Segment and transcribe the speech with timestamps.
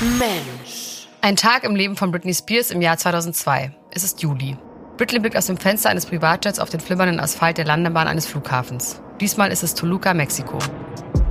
[0.00, 1.08] Mensch.
[1.22, 3.74] Ein Tag im Leben von Britney Spears im Jahr 2002.
[3.90, 4.58] Es ist Juli.
[4.98, 9.00] Britney blickt aus dem Fenster eines Privatjets auf den flimmernden Asphalt der Landebahn eines Flughafens.
[9.22, 10.58] Diesmal ist es Toluca, Mexiko.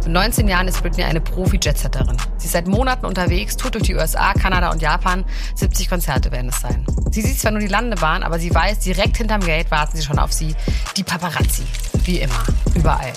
[0.04, 2.18] Mit 19 Jahren ist Britney eine Profi-Jetsetterin.
[2.38, 5.26] Sie ist seit Monaten unterwegs, tourt durch die USA, Kanada und Japan.
[5.54, 6.88] 70 Konzerte werden es sein.
[7.12, 10.18] Sie sieht zwar nur die Landebahn, aber sie weiß, direkt hinterm Gate warten sie schon
[10.18, 10.56] auf sie.
[10.98, 11.66] Die Paparazzi.
[12.04, 12.44] Wie immer.
[12.74, 13.14] Überall.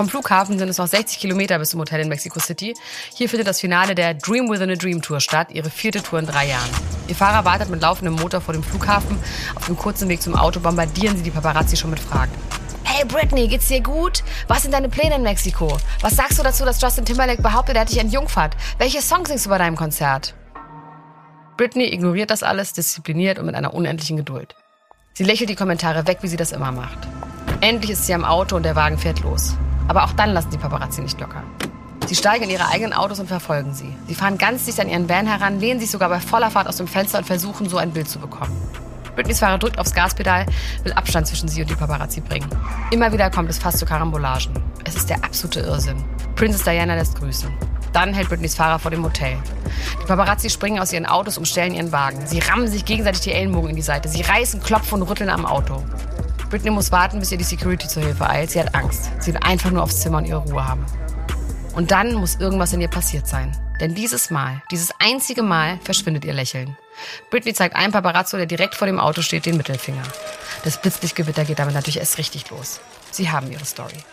[0.00, 2.72] Vom Flughafen sind es noch 60 Kilometer bis zum Hotel in Mexico City.
[3.14, 6.26] Hier findet das Finale der Dream Within a Dream Tour statt, ihre vierte Tour in
[6.26, 6.70] drei Jahren.
[7.06, 9.18] Ihr Fahrer wartet mit laufendem Motor vor dem Flughafen.
[9.56, 12.32] Auf dem kurzen Weg zum Auto bombardieren sie die Paparazzi schon mit Fragen.
[12.82, 14.24] Hey Britney, geht's dir gut?
[14.48, 15.76] Was sind deine Pläne in Mexiko?
[16.00, 18.56] Was sagst du dazu, dass Justin Timberlake behauptet, er hat dich entjungfert?
[18.78, 20.34] Welche Songs singst du bei deinem Konzert?
[21.58, 24.54] Britney ignoriert das alles, diszipliniert und mit einer unendlichen Geduld.
[25.12, 27.06] Sie lächelt die Kommentare weg, wie sie das immer macht.
[27.60, 29.58] Endlich ist sie am Auto und der Wagen fährt los.
[29.90, 31.42] Aber auch dann lassen die Paparazzi nicht locker.
[32.06, 33.92] Sie steigen in ihre eigenen Autos und verfolgen sie.
[34.06, 36.76] Sie fahren ganz dicht an ihren Van heran, lehnen sich sogar bei voller Fahrt aus
[36.76, 38.56] dem Fenster und versuchen, so ein Bild zu bekommen.
[39.16, 40.46] Britneys Fahrer drückt aufs Gaspedal,
[40.84, 42.48] will Abstand zwischen sie und die Paparazzi bringen.
[42.92, 44.54] Immer wieder kommt es fast zu Karambolagen.
[44.84, 46.04] Es ist der absolute Irrsinn.
[46.36, 47.50] Princess Diana lässt grüßen.
[47.92, 49.36] Dann hält Britneys Fahrer vor dem Hotel.
[50.00, 52.24] Die Paparazzi springen aus ihren Autos und stellen ihren Wagen.
[52.26, 54.08] Sie rammen sich gegenseitig die Ellenbogen in die Seite.
[54.08, 55.82] Sie reißen, klopfen und rütteln am Auto.
[56.50, 58.50] Britney muss warten, bis ihr die Security zur Hilfe eilt.
[58.50, 59.10] Sie hat Angst.
[59.20, 60.84] Sie will einfach nur aufs Zimmer und ihre Ruhe haben.
[61.74, 63.56] Und dann muss irgendwas in ihr passiert sein.
[63.80, 66.76] Denn dieses Mal, dieses einzige Mal, verschwindet ihr Lächeln.
[67.30, 70.02] Britney zeigt einem Paparazzo, der direkt vor dem Auto steht, den Mittelfinger.
[70.64, 72.80] Das Blitzlichtgewitter geht damit natürlich erst richtig los.
[73.12, 74.04] Sie haben ihre Story.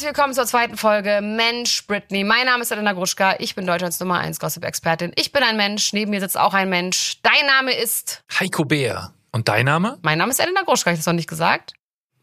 [0.00, 2.24] Herzlich willkommen zur zweiten Folge Mensch Britney.
[2.24, 3.36] Mein Name ist Elena Gruschka.
[3.38, 5.12] Ich bin Deutschlands Nummer 1 Gossip-Expertin.
[5.16, 5.92] Ich bin ein Mensch.
[5.92, 7.18] Neben mir sitzt auch ein Mensch.
[7.22, 9.12] Dein Name ist Heiko Bär.
[9.30, 9.98] Und dein Name?
[10.00, 10.86] Mein Name ist Elena Gruschka.
[10.86, 11.74] Habe ich das noch nicht gesagt?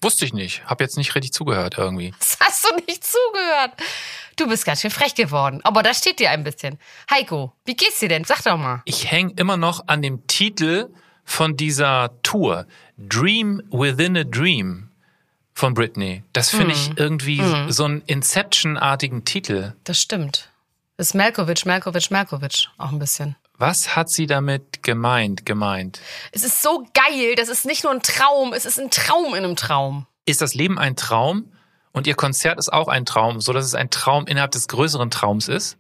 [0.02, 0.66] Wusste ich nicht.
[0.66, 2.16] Hab jetzt nicht richtig zugehört irgendwie.
[2.18, 3.74] Das hast du nicht zugehört.
[4.38, 5.62] Du bist ganz schön frech geworden.
[5.64, 6.80] Aber da steht dir ein bisschen.
[7.12, 8.24] Heiko, wie geht's dir denn?
[8.24, 8.82] Sag doch mal.
[8.86, 10.90] Ich häng immer noch an dem Titel
[11.24, 12.66] von dieser Tour.
[12.98, 14.87] Dream Within a Dream
[15.58, 16.24] von Britney.
[16.34, 16.98] Das finde ich mhm.
[16.98, 17.72] irgendwie mm.
[17.72, 19.74] so einen Inception-artigen Titel.
[19.86, 20.52] Das stimmt.
[20.98, 23.36] Das ist Malkovich, Malkovich, Malkovich auch ein bisschen.
[23.58, 26.00] Was hat sie damit gemeint, gemeint?
[26.32, 29.44] Es ist so geil, das ist nicht nur ein Traum, es ist ein Traum in
[29.44, 30.06] einem Traum.
[30.26, 31.52] Ist das Leben ein Traum?
[31.92, 35.10] Und ihr Konzert ist auch ein Traum, so dass es ein Traum innerhalb des größeren
[35.10, 35.80] Traums ist?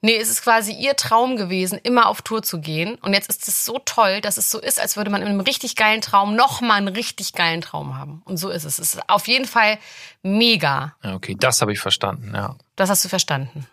[0.00, 2.96] Nee, es ist quasi ihr Traum gewesen, immer auf Tour zu gehen.
[2.96, 5.40] Und jetzt ist es so toll, dass es so ist, als würde man in einem
[5.40, 8.22] richtig geilen Traum nochmal einen richtig geilen Traum haben.
[8.24, 8.78] Und so ist es.
[8.78, 9.78] Es ist auf jeden Fall
[10.22, 10.94] mega.
[11.02, 12.56] Ja, okay, das habe ich verstanden, ja.
[12.76, 13.66] Das hast du verstanden.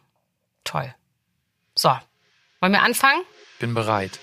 [0.64, 0.94] Toll.
[1.76, 1.90] So,
[2.60, 3.22] wollen wir anfangen?
[3.60, 4.20] Bin bereit.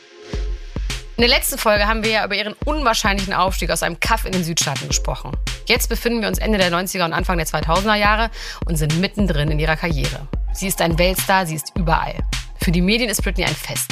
[1.16, 4.32] In der letzten Folge haben wir ja über ihren unwahrscheinlichen Aufstieg aus einem Kaff in
[4.32, 5.34] den Südstaaten gesprochen.
[5.65, 8.31] Jetzt befinden wir uns Ende der 90er und Anfang der 2000er Jahre
[8.66, 10.28] und sind mittendrin in ihrer Karriere.
[10.53, 12.16] Sie ist ein Weltstar, sie ist überall.
[12.60, 13.91] Für die Medien ist Britney ein Fest.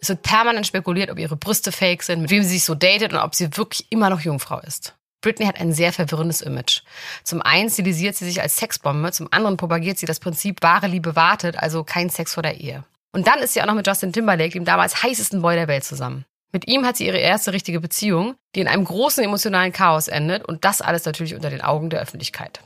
[0.00, 3.12] Es wird permanent spekuliert, ob ihre Brüste fake sind, mit wem sie sich so datet
[3.12, 4.94] und ob sie wirklich immer noch Jungfrau ist.
[5.20, 6.80] Britney hat ein sehr verwirrendes Image.
[7.24, 11.14] Zum einen stilisiert sie sich als Sexbombe, zum anderen propagiert sie das Prinzip wahre Liebe
[11.14, 12.84] wartet, also kein Sex vor der Ehe.
[13.12, 15.84] Und dann ist sie auch noch mit Justin Timberlake, dem damals heißesten Boy der Welt,
[15.84, 16.24] zusammen.
[16.54, 20.44] Mit ihm hat sie ihre erste richtige Beziehung, die in einem großen emotionalen Chaos endet
[20.44, 22.60] und das alles natürlich unter den Augen der Öffentlichkeit.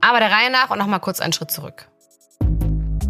[0.00, 1.88] Aber der Reihe nach und nochmal kurz einen Schritt zurück.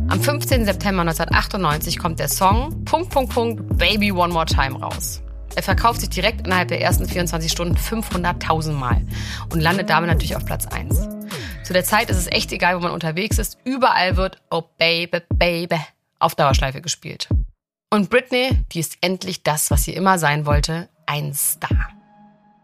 [0.08, 0.64] Am 15.
[0.64, 5.20] September 1998 kommt der Song Punkt, Punkt, Punkt, Baby One More Time raus.
[5.54, 9.02] Er verkauft sich direkt innerhalb der ersten 24 Stunden 500.000 Mal
[9.52, 10.98] und landet damit natürlich auf Platz 1.
[11.62, 13.58] Zu der Zeit ist es echt egal, wo man unterwegs ist.
[13.64, 15.76] Überall wird Oh Baby, Baby
[16.18, 17.28] auf Dauerschleife gespielt.
[17.88, 21.90] Und Britney, die ist endlich das, was sie immer sein wollte, ein Star.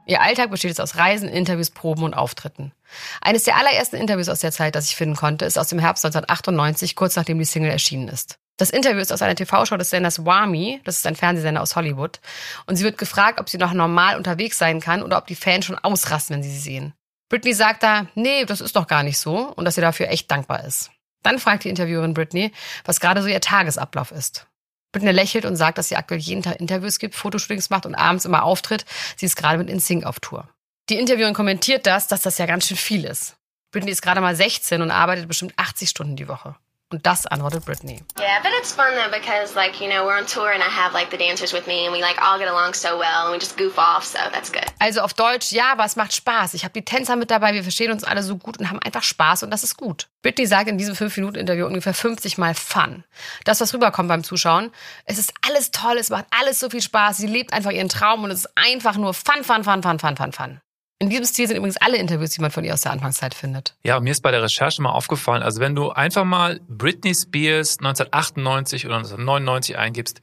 [0.05, 2.73] Ihr Alltag besteht jetzt aus Reisen, Interviews, Proben und Auftritten.
[3.21, 6.05] Eines der allerersten Interviews aus der Zeit, das ich finden konnte, ist aus dem Herbst
[6.05, 8.39] 1998, kurz nachdem die Single erschienen ist.
[8.57, 12.21] Das Interview ist aus einer TV-Show des Senders Wami, das ist ein Fernsehsender aus Hollywood.
[12.67, 15.65] Und sie wird gefragt, ob sie noch normal unterwegs sein kann oder ob die Fans
[15.65, 16.95] schon ausrasten, wenn sie sie sehen.
[17.29, 20.31] Britney sagt da, nee, das ist doch gar nicht so und dass sie dafür echt
[20.31, 20.91] dankbar ist.
[21.23, 22.53] Dann fragt die Interviewerin Britney,
[22.85, 24.47] was gerade so ihr Tagesablauf ist.
[24.93, 28.25] Britney lächelt und sagt, dass sie aktuell jeden Tag Interviews gibt, Fotoshootings macht und abends
[28.25, 28.85] immer auftritt.
[29.17, 30.49] Sie ist gerade mit InSync auf Tour.
[30.91, 33.37] Die Interviewerin kommentiert das, dass das ja ganz schön viel ist.
[33.73, 36.55] Britney ist gerade mal 16 und arbeitet bestimmt 80 Stunden die Woche.
[36.93, 38.03] Und das antwortet Britney.
[38.21, 40.93] Yeah, but it's fun though because like, you know, we're on tour and I have
[40.93, 43.39] like the dancers with me and we like all get along so well and we
[43.39, 44.67] just goof off, so that's good.
[44.79, 46.53] Also auf Deutsch, ja, aber es macht Spaß.
[46.53, 49.03] Ich habe die Tänzer mit dabei, wir verstehen uns alle so gut und haben einfach
[49.03, 50.09] Spaß und das ist gut.
[50.21, 53.05] Britney sagt in diesem 5-Minuten-Interview ungefähr 50 Mal Fun.
[53.45, 54.71] Das, was rüberkommt beim Zuschauen,
[55.07, 58.23] es ist alles toll, es macht alles so viel Spaß, sie lebt einfach ihren Traum
[58.25, 60.61] und es ist einfach nur Fun, Fun, Fun, Fun, Fun, Fun, Fun.
[61.03, 63.75] In diesem Stil sind übrigens alle Interviews, die man von ihr aus der Anfangszeit findet.
[63.83, 67.79] Ja, mir ist bei der Recherche mal aufgefallen, also wenn du einfach mal Britney Spears
[67.79, 70.21] 1998 oder 1999 eingibst,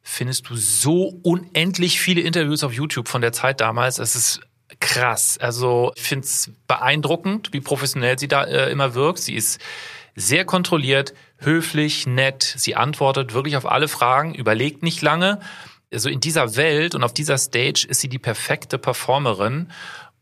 [0.00, 3.98] findest du so unendlich viele Interviews auf YouTube von der Zeit damals.
[3.98, 4.40] Es ist
[4.80, 5.36] krass.
[5.36, 9.18] Also ich finde es beeindruckend, wie professionell sie da äh, immer wirkt.
[9.18, 9.60] Sie ist
[10.16, 12.42] sehr kontrolliert, höflich, nett.
[12.56, 15.40] Sie antwortet wirklich auf alle Fragen, überlegt nicht lange.
[15.92, 19.70] Also in dieser Welt und auf dieser Stage ist sie die perfekte Performerin.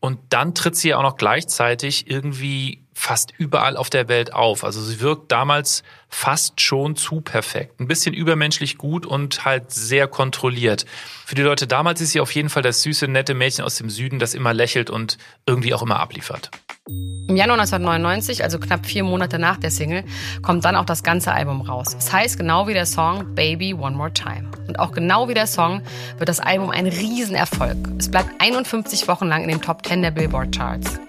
[0.01, 4.63] Und dann tritt sie auch noch gleichzeitig irgendwie fast überall auf der Welt auf.
[4.63, 7.79] Also sie wirkt damals fast schon zu perfekt.
[7.79, 10.85] Ein bisschen übermenschlich gut und halt sehr kontrolliert.
[11.25, 13.89] Für die Leute damals ist sie auf jeden Fall das süße, nette Mädchen aus dem
[13.89, 15.17] Süden, das immer lächelt und
[15.47, 16.51] irgendwie auch immer abliefert.
[16.87, 20.03] Im Januar 1999, also knapp vier Monate nach der Single,
[20.43, 21.95] kommt dann auch das ganze Album raus.
[21.97, 24.51] Es heißt genau wie der Song Baby One More Time.
[24.67, 25.81] Und auch genau wie der Song
[26.19, 27.77] wird das Album ein Riesenerfolg.
[27.97, 30.99] Es bleibt 51 Wochen lang in den Top 10 der Billboard Charts.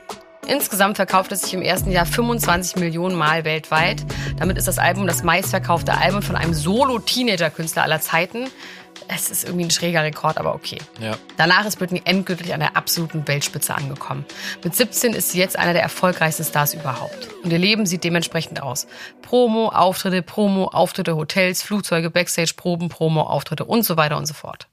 [0.49, 4.05] Insgesamt verkauft es sich im ersten Jahr 25 Millionen Mal weltweit.
[4.39, 8.51] Damit ist das Album das meistverkaufte Album von einem Solo-Teenager-Künstler aller Zeiten.
[9.07, 10.79] Es ist irgendwie ein schräger Rekord, aber okay.
[11.01, 11.17] Ja.
[11.37, 14.25] Danach ist Britney endgültig an der absoluten Weltspitze angekommen.
[14.65, 17.29] Mit 17 ist sie jetzt einer der erfolgreichsten Stars überhaupt.
[17.45, 18.89] Und ihr Leben sieht dementsprechend aus.
[19.23, 24.35] Promo, Auftritte, Promo, Auftritte, Hotels, Flugzeuge, Backstage, Proben, Promo, Auftritte und so weiter und so
[24.35, 24.67] fort.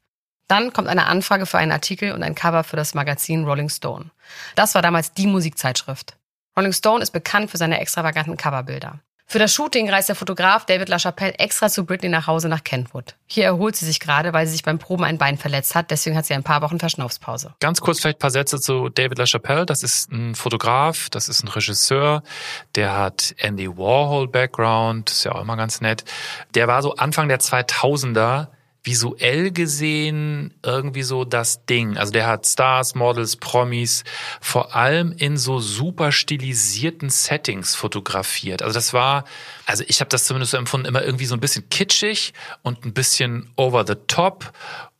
[0.49, 4.09] Dann kommt eine Anfrage für einen Artikel und ein Cover für das Magazin Rolling Stone.
[4.55, 6.17] Das war damals die Musikzeitschrift.
[6.57, 8.99] Rolling Stone ist bekannt für seine extravaganten Coverbilder.
[9.31, 13.15] Für das Shooting reist der Fotograf David LaChapelle extra zu Britney nach Hause nach Kentwood.
[13.27, 15.91] Hier erholt sie sich gerade, weil sie sich beim Proben ein Bein verletzt hat.
[15.91, 17.53] Deswegen hat sie ein paar Wochen Verschnaufspause.
[17.59, 19.67] Ganz kurz vielleicht ein paar Sätze zu David LaChapelle.
[19.67, 22.23] Das ist ein Fotograf, das ist ein Regisseur.
[22.73, 26.05] Der hat Andy Warhol Background, ist ja auch immer ganz nett.
[26.55, 28.47] Der war so Anfang der 2000er
[28.83, 31.97] visuell gesehen irgendwie so das Ding.
[31.97, 34.03] Also der hat Stars, Models, Promis
[34.39, 38.61] vor allem in so super stilisierten Settings fotografiert.
[38.61, 39.25] Also das war,
[39.65, 42.33] also ich habe das zumindest so empfunden, immer irgendwie so ein bisschen kitschig
[42.63, 44.53] und ein bisschen over the top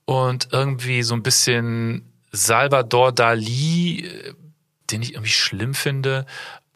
[0.06, 4.34] und irgendwie so ein bisschen Salvador Dali, äh,
[4.92, 6.26] den ich irgendwie schlimm finde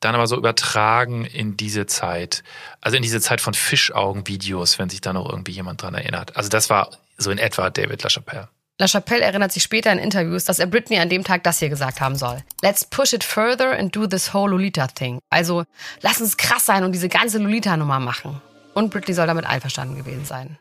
[0.03, 2.43] dann aber so übertragen in diese Zeit,
[2.81, 6.35] also in diese Zeit von Fischaugen-Videos, wenn sich da noch irgendwie jemand dran erinnert.
[6.35, 8.49] Also das war so in etwa David LaChapelle.
[8.79, 12.01] LaChapelle erinnert sich später in Interviews, dass er Britney an dem Tag das hier gesagt
[12.01, 12.43] haben soll.
[12.61, 15.19] Let's push it further and do this whole Lolita thing.
[15.29, 15.63] Also,
[16.01, 18.41] lass uns krass sein und diese ganze Lolita-Nummer machen.
[18.73, 20.57] Und Britney soll damit einverstanden gewesen sein.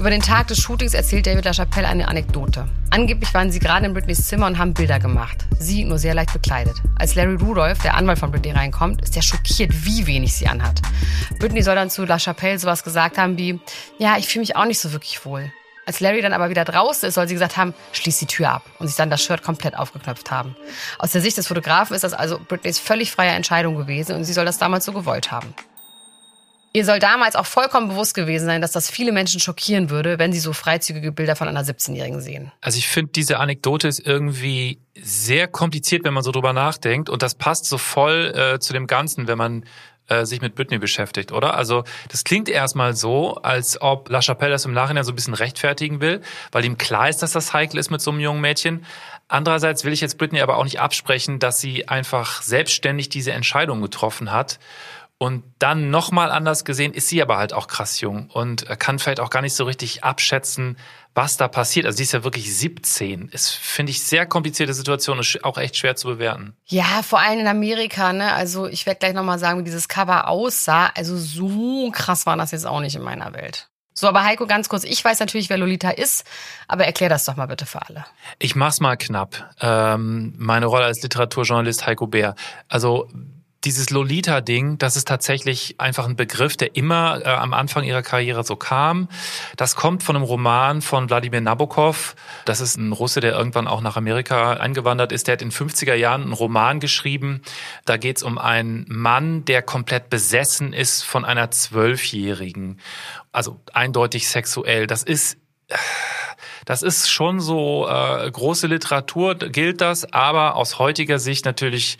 [0.00, 2.66] Über den Tag des Shootings erzählt David LaChapelle eine Anekdote.
[2.88, 5.44] Angeblich waren sie gerade in Britneys Zimmer und haben Bilder gemacht.
[5.58, 6.76] Sie nur sehr leicht bekleidet.
[6.98, 10.80] Als Larry Rudolph, der Anwalt von Britney, reinkommt, ist er schockiert, wie wenig sie anhat.
[11.38, 13.60] Britney soll dann zu LaChapelle sowas gesagt haben wie,
[13.98, 15.52] ja, ich fühle mich auch nicht so wirklich wohl.
[15.84, 18.62] Als Larry dann aber wieder draußen ist, soll sie gesagt haben, schließ die Tür ab
[18.78, 20.56] und sich dann das Shirt komplett aufgeknöpft haben.
[20.98, 24.32] Aus der Sicht des Fotografen ist das also Britneys völlig freie Entscheidung gewesen und sie
[24.32, 25.54] soll das damals so gewollt haben.
[26.72, 30.32] Ihr soll damals auch vollkommen bewusst gewesen sein, dass das viele Menschen schockieren würde, wenn
[30.32, 32.52] sie so freizügige Bilder von einer 17-Jährigen sehen.
[32.60, 37.08] Also ich finde, diese Anekdote ist irgendwie sehr kompliziert, wenn man so drüber nachdenkt.
[37.08, 39.64] Und das passt so voll äh, zu dem Ganzen, wenn man
[40.06, 41.54] äh, sich mit Britney beschäftigt, oder?
[41.54, 45.34] Also das klingt erstmal so, als ob La Chapelle das im Nachhinein so ein bisschen
[45.34, 46.20] rechtfertigen will,
[46.52, 48.84] weil ihm klar ist, dass das heikel ist mit so einem jungen Mädchen.
[49.28, 53.80] Andererseits will ich jetzt Britney aber auch nicht absprechen, dass sie einfach selbstständig diese Entscheidung
[53.80, 54.58] getroffen hat
[55.22, 59.20] und dann nochmal anders gesehen, ist sie aber halt auch krass jung und kann vielleicht
[59.20, 60.78] auch gar nicht so richtig abschätzen,
[61.14, 61.84] was da passiert.
[61.84, 63.28] Also sie ist ja wirklich 17.
[63.28, 66.56] Ist, finde ich, sehr komplizierte Situation und auch echt schwer zu bewerten.
[66.64, 68.32] Ja, vor allem in Amerika, ne?
[68.32, 70.90] Also ich werde gleich nochmal sagen, wie dieses Cover aussah.
[70.94, 73.68] Also so krass war das jetzt auch nicht in meiner Welt.
[73.92, 76.24] So, aber Heiko, ganz kurz, ich weiß natürlich, wer Lolita ist,
[76.66, 78.06] aber erklär das doch mal bitte für alle.
[78.38, 79.50] Ich mach's mal knapp.
[79.60, 82.36] Ähm, meine Rolle als Literaturjournalist Heiko Bär.
[82.68, 83.10] Also
[83.64, 88.42] dieses Lolita-Ding, das ist tatsächlich einfach ein Begriff, der immer äh, am Anfang ihrer Karriere
[88.42, 89.08] so kam.
[89.56, 92.16] Das kommt von einem Roman von Wladimir Nabokov.
[92.46, 95.26] Das ist ein Russe, der irgendwann auch nach Amerika eingewandert ist.
[95.26, 97.42] Der hat in 50er Jahren einen Roman geschrieben.
[97.84, 102.80] Da geht es um einen Mann, der komplett besessen ist von einer Zwölfjährigen.
[103.30, 104.86] Also eindeutig sexuell.
[104.86, 105.36] Das ist
[106.64, 111.98] das ist schon so äh, große Literatur, gilt das, aber aus heutiger Sicht natürlich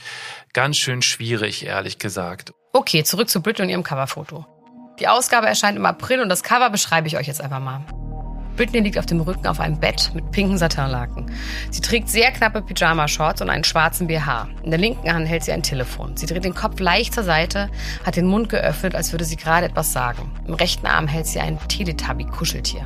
[0.52, 2.52] ganz schön schwierig, ehrlich gesagt.
[2.72, 4.46] Okay, zurück zu Britney und ihrem Coverfoto.
[4.98, 7.84] Die Ausgabe erscheint im April und das Cover beschreibe ich euch jetzt einfach mal.
[8.56, 11.30] Britney liegt auf dem Rücken auf einem Bett mit pinken Satinlaken.
[11.70, 14.48] Sie trägt sehr knappe Pyjama-Shorts und einen schwarzen BH.
[14.62, 16.16] In der linken Hand hält sie ein Telefon.
[16.16, 17.70] Sie dreht den Kopf leicht zur Seite,
[18.04, 20.30] hat den Mund geöffnet, als würde sie gerade etwas sagen.
[20.46, 22.84] Im rechten Arm hält sie ein Teletubby-Kuscheltier.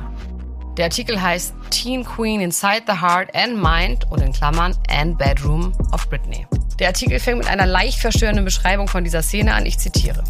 [0.77, 5.73] Der Artikel heißt Teen Queen Inside the Heart and Mind und in Klammern and Bedroom
[5.91, 6.47] of Britney.
[6.79, 9.65] Der Artikel fängt mit einer leicht verstörenden Beschreibung von dieser Szene an.
[9.65, 10.23] Ich zitiere.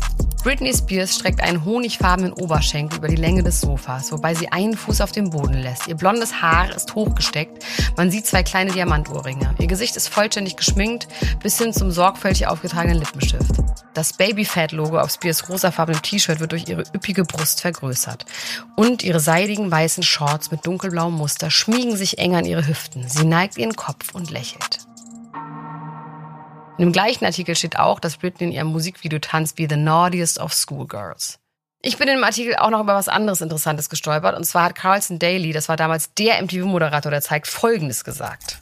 [0.45, 5.01] Britney Spears streckt einen honigfarbenen Oberschenkel über die Länge des Sofas, wobei sie einen Fuß
[5.01, 5.87] auf dem Boden lässt.
[5.87, 7.65] Ihr blondes Haar ist hochgesteckt.
[7.97, 9.55] Man sieht zwei kleine Diamantohrringe.
[9.57, 11.07] Ihr Gesicht ist vollständig geschminkt,
[11.41, 13.55] bis hin zum sorgfältig aufgetragenen Lippenstift.
[13.95, 18.27] Das Babyfat-Logo auf Spears rosafarbenem T-Shirt wird durch ihre üppige Brust vergrößert.
[18.75, 23.09] Und ihre seidigen weißen Shorts mit dunkelblauem Muster schmiegen sich eng an ihre Hüften.
[23.09, 24.85] Sie neigt ihren Kopf und lächelt.
[26.77, 30.39] In dem gleichen Artikel steht auch, dass Britney in ihrem Musikvideo tanzt wie The Naughtiest
[30.39, 31.39] of Schoolgirls.
[31.81, 34.35] Ich bin in dem Artikel auch noch über was anderes Interessantes gestolpert.
[34.35, 38.57] Und zwar hat Carlson Daly, das war damals der MTV-Moderator, der zeigt, Folgendes gesagt.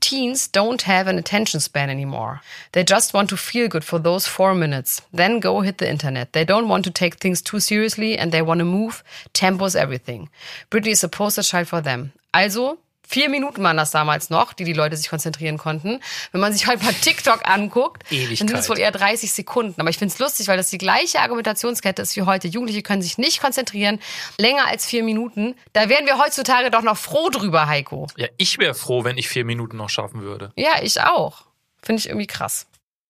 [0.00, 2.40] Teens don't have an attention span anymore.
[2.72, 6.32] They just want to feel good for those four minutes, then go hit the internet.
[6.32, 9.02] They don't want to take things too seriously and they want to move.
[9.32, 10.28] Tempo is everything.
[10.70, 12.12] Britney is a poster child for them.
[12.34, 16.00] Also, Vier Minuten waren das damals noch, die die Leute sich konzentrieren konnten.
[16.32, 18.40] Wenn man sich halt mal TikTok anguckt, Ewigkeit.
[18.40, 19.80] dann sind es wohl eher 30 Sekunden.
[19.80, 22.48] Aber ich finde es lustig, weil das die gleiche Argumentationskette ist wie heute.
[22.48, 24.00] Jugendliche können sich nicht konzentrieren,
[24.38, 25.54] länger als vier Minuten.
[25.72, 28.08] Da wären wir heutzutage doch noch froh drüber, Heiko.
[28.16, 30.52] Ja, ich wäre froh, wenn ich vier Minuten noch schaffen würde.
[30.56, 31.44] Ja, ich auch.
[31.82, 32.66] Finde ich irgendwie krass.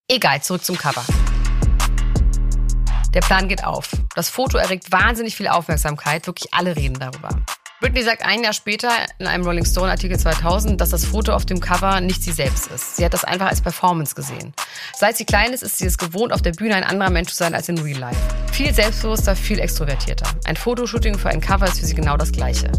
[0.09, 1.05] Egal, zurück zum Cover.
[3.15, 3.89] Der Plan geht auf.
[4.15, 6.27] Das Foto erregt wahnsinnig viel Aufmerksamkeit.
[6.27, 7.31] Wirklich alle reden darüber.
[7.79, 11.45] Britney sagt ein Jahr später in einem Rolling Stone Artikel 2000, dass das Foto auf
[11.45, 12.97] dem Cover nicht sie selbst ist.
[12.97, 14.55] Sie hat das einfach als Performance gesehen.
[14.95, 17.37] Seit sie klein ist, ist sie es gewohnt, auf der Bühne ein anderer Mensch zu
[17.37, 18.19] sein als in Real Life.
[18.51, 20.27] Viel selbstbewusster, viel extrovertierter.
[20.47, 22.73] Ein Fotoshooting für ein Cover ist für sie genau das Gleiche.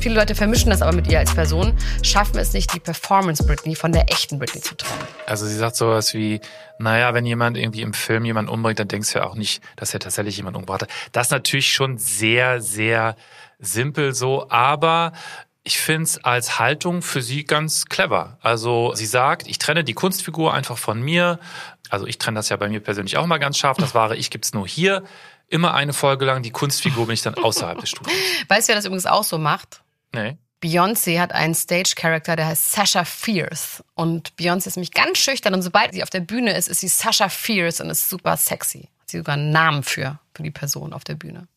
[0.00, 3.74] Viele Leute vermischen das aber mit ihr als Person, schaffen es nicht, die Performance Britney
[3.74, 5.00] von der echten Britney zu trennen.
[5.24, 6.42] Also sie sagt sowas wie,
[6.78, 9.94] naja, wenn jemand irgendwie im Film jemanden umbringt, dann denkst du ja auch nicht, dass
[9.94, 10.90] er tatsächlich jemanden umgebracht hat.
[11.12, 13.16] Das ist natürlich schon sehr, sehr
[13.58, 15.12] simpel so, aber
[15.64, 18.38] ich finde es als Haltung für sie ganz clever.
[18.40, 21.38] Also sie sagt, ich trenne die Kunstfigur einfach von mir.
[21.88, 23.76] Also ich trenne das ja bei mir persönlich auch mal ganz scharf.
[23.76, 25.04] Das wahre Ich gibt's nur hier.
[25.46, 26.42] Immer eine Folge lang.
[26.42, 28.16] Die Kunstfigur bin ich dann außerhalb des Studios.
[28.48, 29.82] Weißt du, wer das übrigens auch so macht?
[30.12, 30.36] Nee.
[30.62, 33.82] Beyoncé hat einen Stage-Character, der heißt Sasha Fierce.
[33.94, 36.88] Und Beyoncé ist nämlich ganz schüchtern und sobald sie auf der Bühne ist, ist sie
[36.88, 38.88] Sasha Fierce und ist super sexy.
[39.00, 41.48] Hat sie sogar einen Namen für, für die Person auf der Bühne.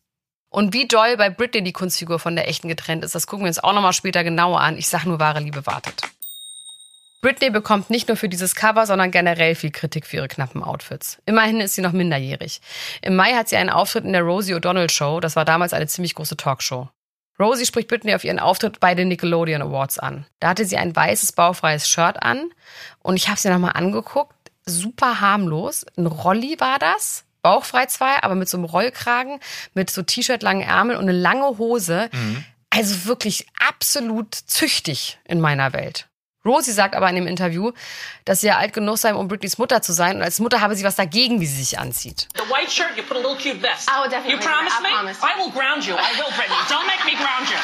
[0.50, 3.48] Und wie doll bei Britney die Kunstfigur von der echten getrennt ist, das gucken wir
[3.48, 4.76] uns auch nochmal später genauer an.
[4.76, 6.02] Ich sag nur, wahre Liebe wartet.
[7.22, 11.18] Britney bekommt nicht nur für dieses Cover, sondern generell viel Kritik für ihre knappen Outfits.
[11.26, 12.60] Immerhin ist sie noch minderjährig.
[13.02, 15.20] Im Mai hat sie einen Auftritt in der Rosie O'Donnell Show.
[15.20, 16.88] Das war damals eine ziemlich große Talkshow.
[17.38, 20.26] Rosie spricht Britney auf ihren Auftritt bei den Nickelodeon Awards an.
[20.40, 22.50] Da hatte sie ein weißes, bauchfreies Shirt an
[23.00, 24.34] und ich habe sie nochmal angeguckt.
[24.64, 25.84] Super harmlos.
[25.96, 29.38] Ein Rolli war das bauchfrei zwar, aber mit so einem Rollkragen,
[29.72, 32.10] mit so T-Shirt, langen Ärmeln und eine lange Hose.
[32.12, 32.44] Mhm.
[32.70, 36.08] Also wirklich absolut züchtig in meiner Welt.
[36.46, 37.72] Rosie sagt aber in dem Interview,
[38.24, 40.76] dass sie ja alt genug sei, um Britneys Mutter zu sein und als Mutter habe
[40.76, 42.28] sie was dagegen, wie sie sich anzieht.
[42.34, 43.88] The white shirt, you put a little cute vest.
[43.88, 44.34] I will definitely.
[44.34, 44.88] You promise me?
[44.88, 45.20] Promise.
[45.22, 45.94] I will ground you.
[45.94, 46.56] I will, Britney.
[46.70, 47.58] Don't make me ground you.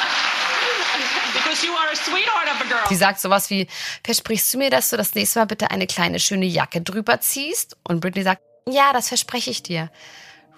[1.35, 2.89] Because you are a sweetheart of a girl.
[2.89, 3.69] Sie sagt sowas wie,
[4.05, 7.77] versprichst du mir, dass du das nächste Mal bitte eine kleine schöne Jacke drüber ziehst?
[7.85, 9.91] Und Britney sagt, ja, das verspreche ich dir.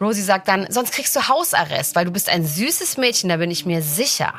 [0.01, 3.51] Rosie sagt dann, sonst kriegst du Hausarrest, weil du bist ein süßes Mädchen, da bin
[3.51, 4.35] ich mir sicher.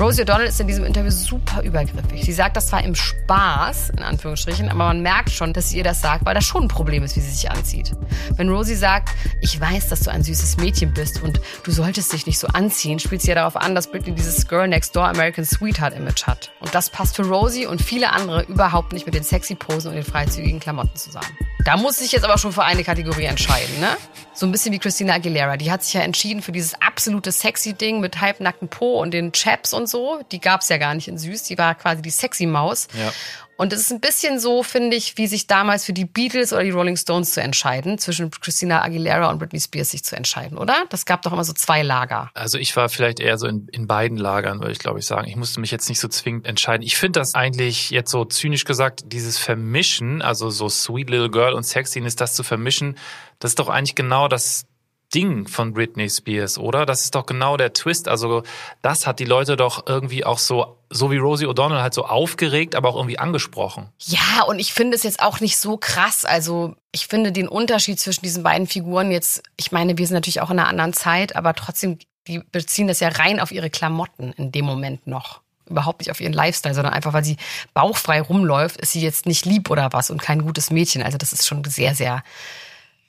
[0.00, 2.24] Rosie O'Donnell ist in diesem Interview super übergriffig.
[2.24, 5.84] Sie sagt das zwar im Spaß, in Anführungsstrichen, aber man merkt schon, dass sie ihr
[5.84, 7.92] das sagt, weil das schon ein Problem ist, wie sie sich anzieht.
[8.36, 9.10] Wenn Rosie sagt,
[9.42, 12.98] ich weiß, dass du ein süßes Mädchen bist und du solltest dich nicht so anziehen,
[12.98, 16.50] spielt sie ja darauf an, dass Britney dieses Girl Next Door American Sweetheart Image hat.
[16.60, 19.94] Und das passt für Rosie und viele andere überhaupt nicht mit den sexy Posen und
[19.94, 21.36] den freizügigen Klamotten zusammen.
[21.64, 23.96] Da muss sich jetzt aber schon für eine Kategorie entscheiden, ne?
[24.42, 25.56] So ein bisschen wie Christina Aguilera.
[25.56, 29.30] Die hat sich ja entschieden für dieses absolute sexy Ding mit halbnackten Po und den
[29.30, 30.20] Chaps und so.
[30.32, 31.44] Die gab's ja gar nicht in süß.
[31.44, 32.88] Die war quasi die sexy Maus.
[32.92, 33.12] Ja.
[33.56, 36.64] Und es ist ein bisschen so, finde ich, wie sich damals für die Beatles oder
[36.64, 40.84] die Rolling Stones zu entscheiden, zwischen Christina Aguilera und Britney Spears sich zu entscheiden, oder?
[40.88, 42.30] Das gab doch immer so zwei Lager.
[42.34, 45.28] Also ich war vielleicht eher so in, in beiden Lagern, würde ich glaube ich sagen.
[45.28, 46.82] Ich musste mich jetzt nicht so zwingend entscheiden.
[46.82, 51.52] Ich finde das eigentlich jetzt so zynisch gesagt, dieses Vermischen, also so Sweet Little Girl
[51.52, 52.96] und Sexiness, das zu vermischen,
[53.38, 54.64] das ist doch eigentlich genau das
[55.14, 56.86] Ding von Britney Spears, oder?
[56.86, 58.08] Das ist doch genau der Twist.
[58.08, 58.42] Also
[58.80, 62.74] das hat die Leute doch irgendwie auch so, so wie Rosie O'Donnell halt so aufgeregt,
[62.74, 63.88] aber auch irgendwie angesprochen.
[63.98, 66.24] Ja, und ich finde es jetzt auch nicht so krass.
[66.24, 70.40] Also ich finde den Unterschied zwischen diesen beiden Figuren jetzt, ich meine, wir sind natürlich
[70.40, 74.32] auch in einer anderen Zeit, aber trotzdem, die beziehen das ja rein auf ihre Klamotten
[74.32, 77.36] in dem Moment noch überhaupt nicht auf ihren Lifestyle, sondern einfach, weil sie
[77.72, 81.02] bauchfrei rumläuft, ist sie jetzt nicht lieb oder was und kein gutes Mädchen.
[81.02, 82.22] Also das ist schon sehr, sehr,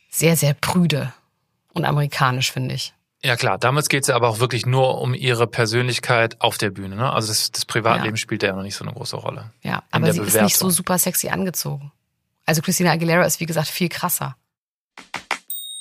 [0.10, 1.13] sehr, sehr prüde
[1.74, 2.94] und amerikanisch, finde ich.
[3.25, 6.72] Ja klar, damals geht es ja aber auch wirklich nur um ihre Persönlichkeit auf der
[6.72, 6.96] Bühne.
[6.98, 7.12] Ne?
[7.12, 8.20] Also das, das Privatleben Ja.
[8.20, 9.51] spielt ja noch nicht so eine große Rolle.
[9.62, 10.44] Ja, aber sie ist Bewertung.
[10.46, 11.92] nicht so super sexy angezogen.
[12.46, 14.36] Also Christina Aguilera ist wie gesagt viel krasser.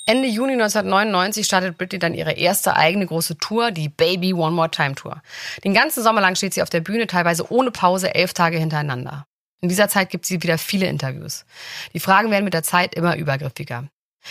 [0.05, 4.69] Ende Juni 1999 startet Britney dann ihre erste eigene große Tour, die Baby One More
[4.69, 5.21] Time Tour.
[5.63, 9.25] Den ganzen Sommer lang steht sie auf der Bühne, teilweise ohne Pause, elf Tage hintereinander.
[9.61, 11.45] In dieser Zeit gibt sie wieder viele Interviews.
[11.93, 13.87] Die Fragen werden mit der Zeit immer übergriffiger.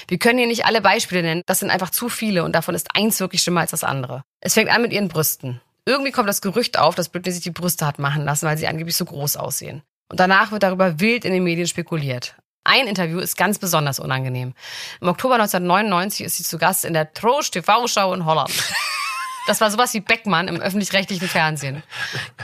[0.08, 2.94] Wir können hier nicht alle Beispiele nennen, das sind einfach zu viele und davon ist
[2.94, 4.24] eins wirklich schlimmer als das andere.
[4.40, 5.60] Es fängt an mit ihren Brüsten.
[5.84, 8.68] Irgendwie kommt das Gerücht auf, dass Britney sich die Brüste hat machen lassen, weil sie
[8.68, 9.82] angeblich so groß aussehen.
[10.08, 12.36] Und danach wird darüber wild in den Medien spekuliert.
[12.64, 14.54] Ein Interview ist ganz besonders unangenehm.
[15.00, 18.52] Im Oktober 1999 ist sie zu Gast in der Trosch TV-Show in Holland.
[19.46, 21.82] Das war sowas wie Beckmann im öffentlich-rechtlichen Fernsehen.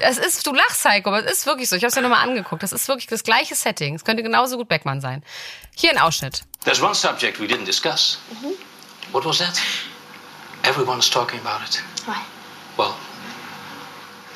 [0.01, 1.77] Es ist, du lachst, Heiko, aber es ist wirklich so.
[1.77, 2.63] Ich habe es ja nochmal angeguckt.
[2.63, 3.95] Das ist wirklich das gleiche Setting.
[3.95, 5.23] Es könnte genauso gut Beckmann sein.
[5.77, 6.43] Hier ein Ausschnitt.
[6.65, 8.19] There's one subject we didn't discuss.
[9.13, 9.61] What was that?
[10.65, 11.83] Everyone's talking about it.
[12.07, 12.17] What?
[12.77, 12.95] Well,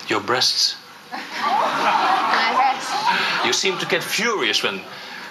[0.08, 0.76] your breasts.
[1.10, 2.88] My breast.
[3.44, 4.80] You seem to get furious when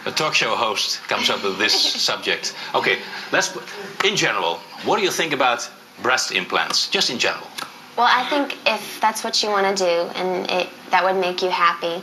[0.06, 2.54] a talk show host comes up with this subject.
[2.76, 3.00] Okay,
[3.32, 3.50] let's.
[3.50, 3.64] put-
[4.04, 5.68] In general, what do you think about
[6.02, 6.90] breast implants?
[6.90, 7.48] Just in general.
[7.98, 11.42] Well, I think if that's what you want to do and it that would make
[11.42, 12.02] you happy,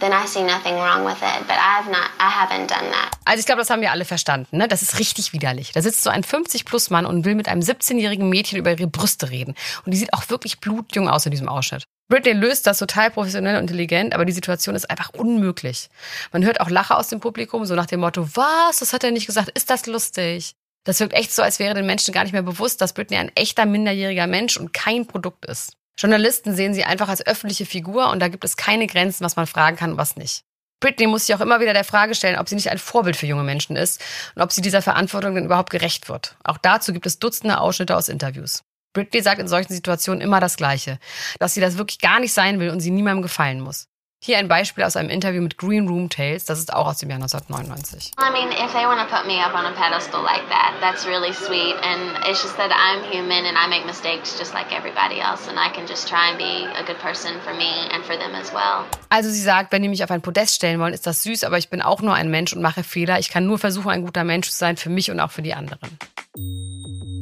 [0.00, 1.46] then I see nothing wrong with it.
[1.46, 3.10] But I've not, I haven't done that.
[3.24, 4.56] Also ich glaube, das haben wir alle verstanden.
[4.56, 4.68] Ne?
[4.68, 5.72] Das ist richtig widerlich.
[5.72, 9.54] Da sitzt so ein 50-Plus-Mann und will mit einem 17-jährigen Mädchen über ihre Brüste reden.
[9.84, 11.84] Und die sieht auch wirklich blutjung aus in diesem Ausschnitt.
[12.08, 15.90] Britney löst das total professionell und intelligent, aber die Situation ist einfach unmöglich.
[16.32, 19.10] Man hört auch Lacher aus dem Publikum, so nach dem Motto, was, das hat er
[19.10, 20.54] nicht gesagt, ist das lustig?
[20.88, 23.30] Das wirkt echt so, als wäre den Menschen gar nicht mehr bewusst, dass Britney ein
[23.34, 25.74] echter minderjähriger Mensch und kein Produkt ist.
[25.98, 29.46] Journalisten sehen sie einfach als öffentliche Figur und da gibt es keine Grenzen, was man
[29.46, 30.44] fragen kann und was nicht.
[30.80, 33.26] Britney muss sich auch immer wieder der Frage stellen, ob sie nicht ein Vorbild für
[33.26, 34.02] junge Menschen ist
[34.34, 36.36] und ob sie dieser Verantwortung denn überhaupt gerecht wird.
[36.42, 38.62] Auch dazu gibt es Dutzende Ausschnitte aus Interviews.
[38.94, 40.98] Britney sagt in solchen Situationen immer das Gleiche,
[41.38, 43.88] dass sie das wirklich gar nicht sein will und sie niemandem gefallen muss.
[44.20, 47.08] Hier ein Beispiel aus einem Interview mit Green Room Tales, das ist auch aus dem
[47.08, 48.14] Jahr 1999.
[48.18, 51.06] I mean, if they want to put me up on a pedestal like that, that's
[51.06, 51.76] really sweet.
[51.84, 55.48] And it's just that I'm human and I make mistakes just like everybody else.
[55.48, 58.34] And I can just try and be a good person for me and for them
[58.34, 58.84] as well.
[59.08, 61.58] Also sie sagt, wenn die mich auf ein Podest stellen wollen, ist das süß, aber
[61.58, 63.20] ich bin auch nur ein Mensch und mache Fehler.
[63.20, 65.54] Ich kann nur versuchen, ein guter Mensch zu sein für mich und auch für die
[65.54, 65.96] anderen.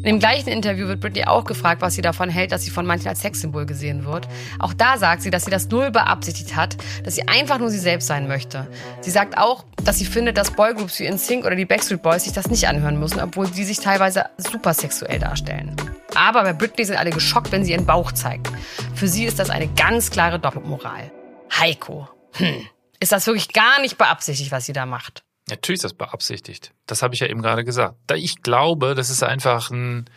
[0.07, 2.87] In dem gleichen Interview wird Britney auch gefragt, was sie davon hält, dass sie von
[2.87, 4.29] manchen als Sexsymbol gesehen wird.
[4.61, 7.79] Auch da sagt sie, dass sie das null beabsichtigt hat, dass sie einfach nur sie
[7.79, 8.67] selbst sein möchte.
[9.01, 12.33] Sie sagt auch, dass sie findet, dass Boygroups wie InSync oder die Backstreet Boys sich
[12.33, 15.77] das nicht anhören müssen, obwohl die sich teilweise super sexuell darstellen.
[16.15, 18.51] Aber bei Britney sind alle geschockt, wenn sie ihren Bauch zeigt.
[18.95, 21.11] Für sie ist das eine ganz klare Doppelmoral.
[21.59, 22.67] Heiko, hm,
[23.01, 25.23] ist das wirklich gar nicht beabsichtigt, was sie da macht?
[25.49, 26.73] Natürlich ist das beabsichtigt.
[26.87, 27.97] Das habe ich ja eben gerade gesagt.
[28.09, 30.11] Da ich glaube, das ist einfach ein.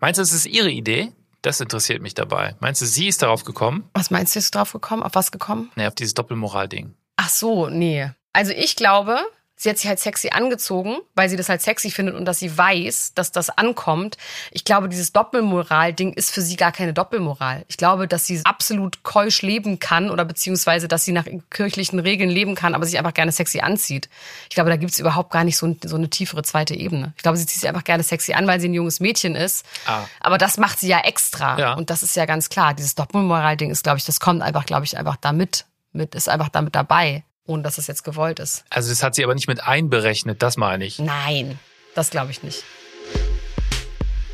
[0.00, 1.12] Meinst du, das ist ihre Idee?
[1.42, 2.54] Das interessiert mich dabei.
[2.60, 3.90] Meinst du, sie ist darauf gekommen?
[3.94, 5.02] Was meinst du, ist drauf gekommen?
[5.02, 5.70] Auf was gekommen?
[5.74, 6.94] Nee, auf dieses Doppelmoral-Ding.
[7.16, 8.10] Ach so, nee.
[8.32, 9.18] Also ich glaube,
[9.62, 12.56] sie hat sich halt sexy angezogen, weil sie das halt sexy findet und dass sie
[12.56, 14.16] weiß, dass das ankommt.
[14.50, 17.64] Ich glaube, dieses Doppelmoral-Ding ist für sie gar keine Doppelmoral.
[17.68, 22.30] Ich glaube, dass sie absolut keusch leben kann oder beziehungsweise, dass sie nach kirchlichen Regeln
[22.30, 24.08] leben kann, aber sich einfach gerne sexy anzieht.
[24.48, 27.12] Ich glaube, da gibt's überhaupt gar nicht so, ein- so eine tiefere zweite Ebene.
[27.16, 29.64] Ich glaube, sie zieht sich einfach gerne sexy an, weil sie ein junges Mädchen ist.
[29.86, 30.04] Ah.
[30.20, 31.58] Aber das macht sie ja extra.
[31.58, 31.74] Ja.
[31.74, 32.74] Und das ist ja ganz klar.
[32.74, 35.66] Dieses Doppelmoral-Ding ist, glaube ich, das kommt einfach, glaube ich, einfach damit.
[35.94, 38.64] Mit, ist einfach damit dabei, ohne dass es jetzt gewollt ist.
[38.70, 40.98] Also das hat sie aber nicht mit einberechnet, das meine ich.
[40.98, 41.58] Nein,
[41.94, 42.64] das glaube ich nicht.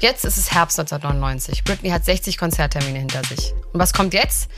[0.01, 1.65] Jetzt ist es Herbst 1999.
[1.65, 3.53] Britney hat 60 Konzerttermine hinter sich.
[3.73, 4.49] Und was kommt jetzt?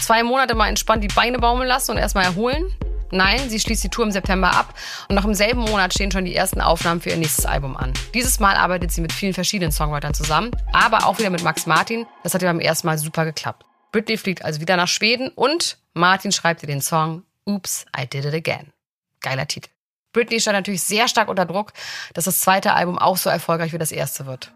[0.00, 2.74] Zwei Monate mal entspannt die Beine baumeln lassen und erstmal erholen?
[3.10, 4.74] Nein, sie schließt die Tour im September ab
[5.08, 7.92] und noch im selben Monat stehen schon die ersten Aufnahmen für ihr nächstes Album an.
[8.12, 12.06] Dieses Mal arbeitet sie mit vielen verschiedenen Songwritern zusammen, aber auch wieder mit Max Martin.
[12.24, 13.64] Das hat ihr beim ersten Mal super geklappt.
[13.92, 18.24] Britney fliegt also wieder nach Schweden und Martin schreibt ihr den Song Oops, I Did
[18.24, 18.72] It Again.
[19.20, 19.68] Geiler Titel.
[20.14, 21.72] Britney stand natürlich sehr stark unter Druck,
[22.14, 24.52] dass das zweite Album auch so erfolgreich wie das erste wird.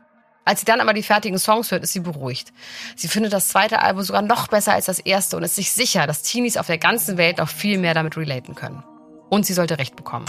[0.46, 2.50] Als sie dann aber die fertigen Songs hört, ist sie beruhigt.
[2.96, 6.06] Sie findet das zweite Album sogar noch besser als das erste und ist sich sicher,
[6.06, 8.82] dass Teenies auf der ganzen Welt noch viel mehr damit relaten können.
[9.28, 10.24] Und sie sollte recht bekommen.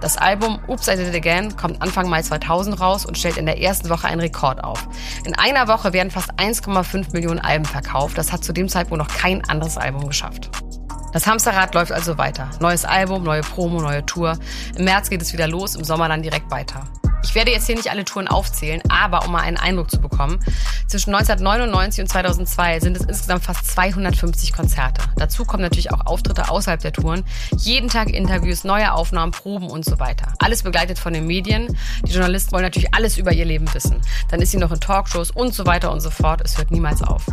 [0.00, 3.46] Das Album Oops, I Did It Again kommt Anfang Mai 2000 raus und stellt in
[3.46, 4.86] der ersten Woche einen Rekord auf.
[5.24, 8.16] In einer Woche werden fast 1,5 Millionen Alben verkauft.
[8.16, 10.50] Das hat zu dem Zeitpunkt noch kein anderes Album geschafft.
[11.12, 12.50] Das Hamsterrad läuft also weiter.
[12.60, 14.38] Neues Album, neue Promo, neue Tour.
[14.76, 16.84] Im März geht es wieder los, im Sommer dann direkt weiter.
[17.24, 20.38] Ich werde jetzt hier nicht alle Touren aufzählen, aber um mal einen Eindruck zu bekommen,
[20.86, 25.02] zwischen 1999 und 2002 sind es insgesamt fast 250 Konzerte.
[25.16, 27.24] Dazu kommen natürlich auch Auftritte außerhalb der Touren,
[27.56, 30.32] jeden Tag Interviews, neue Aufnahmen, Proben und so weiter.
[30.38, 31.76] Alles begleitet von den Medien.
[32.04, 34.00] Die Journalisten wollen natürlich alles über ihr Leben wissen.
[34.30, 36.40] Dann ist sie noch in Talkshows und so weiter und so fort.
[36.44, 37.26] Es hört niemals auf.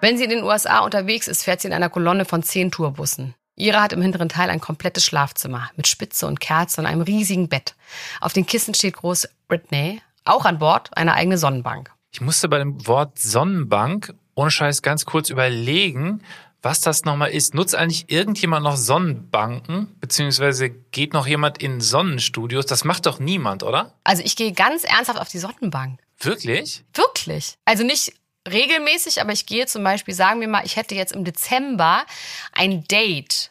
[0.00, 3.34] Wenn sie in den USA unterwegs ist, fährt sie in einer Kolonne von zehn Tourbussen.
[3.54, 7.50] Ihre hat im hinteren Teil ein komplettes Schlafzimmer mit Spitze und Kerze und einem riesigen
[7.50, 7.74] Bett.
[8.22, 11.90] Auf den Kissen steht groß Britney, auch an Bord eine eigene Sonnenbank.
[12.12, 16.22] Ich musste bei dem Wort Sonnenbank ohne Scheiß ganz kurz überlegen,
[16.62, 17.54] was das nochmal ist.
[17.54, 19.94] Nutzt eigentlich irgendjemand noch Sonnenbanken?
[20.00, 22.64] Beziehungsweise geht noch jemand in Sonnenstudios?
[22.64, 23.92] Das macht doch niemand, oder?
[24.04, 26.00] Also ich gehe ganz ernsthaft auf die Sonnenbank.
[26.18, 26.84] Wirklich?
[26.94, 27.56] Wirklich.
[27.64, 28.12] Also nicht
[28.48, 32.04] regelmäßig, aber ich gehe zum Beispiel, sagen wir mal, ich hätte jetzt im Dezember
[32.52, 33.50] ein Date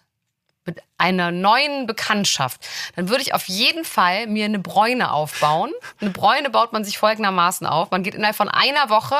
[0.65, 5.71] mit einer neuen Bekanntschaft, dann würde ich auf jeden Fall mir eine Bräune aufbauen.
[5.99, 7.91] Eine Bräune baut man sich folgendermaßen auf.
[7.91, 9.15] Man geht innerhalb von einer Woche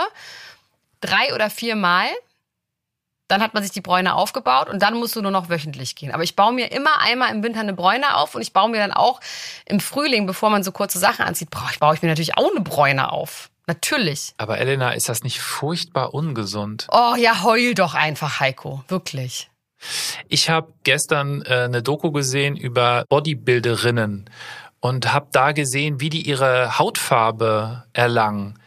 [1.01, 2.07] drei oder vier Mal.
[3.27, 6.11] Dann hat man sich die Bräune aufgebaut und dann musst du nur noch wöchentlich gehen.
[6.11, 8.79] Aber ich baue mir immer einmal im Winter eine Bräune auf und ich baue mir
[8.79, 9.19] dann auch
[9.65, 13.11] im Frühling, bevor man so kurze Sachen anzieht, baue ich mir natürlich auch eine Bräune
[13.11, 13.51] auf.
[13.69, 14.33] Natürlich.
[14.37, 16.87] Aber Elena, ist das nicht furchtbar ungesund?
[16.91, 18.83] Oh ja, heul doch einfach, Heiko.
[18.87, 19.51] Wirklich.
[20.27, 24.27] Ich habe gestern äh, eine Doku gesehen über Bodybuilderinnen
[24.79, 28.58] und habe da gesehen, wie die ihre Hautfarbe erlangen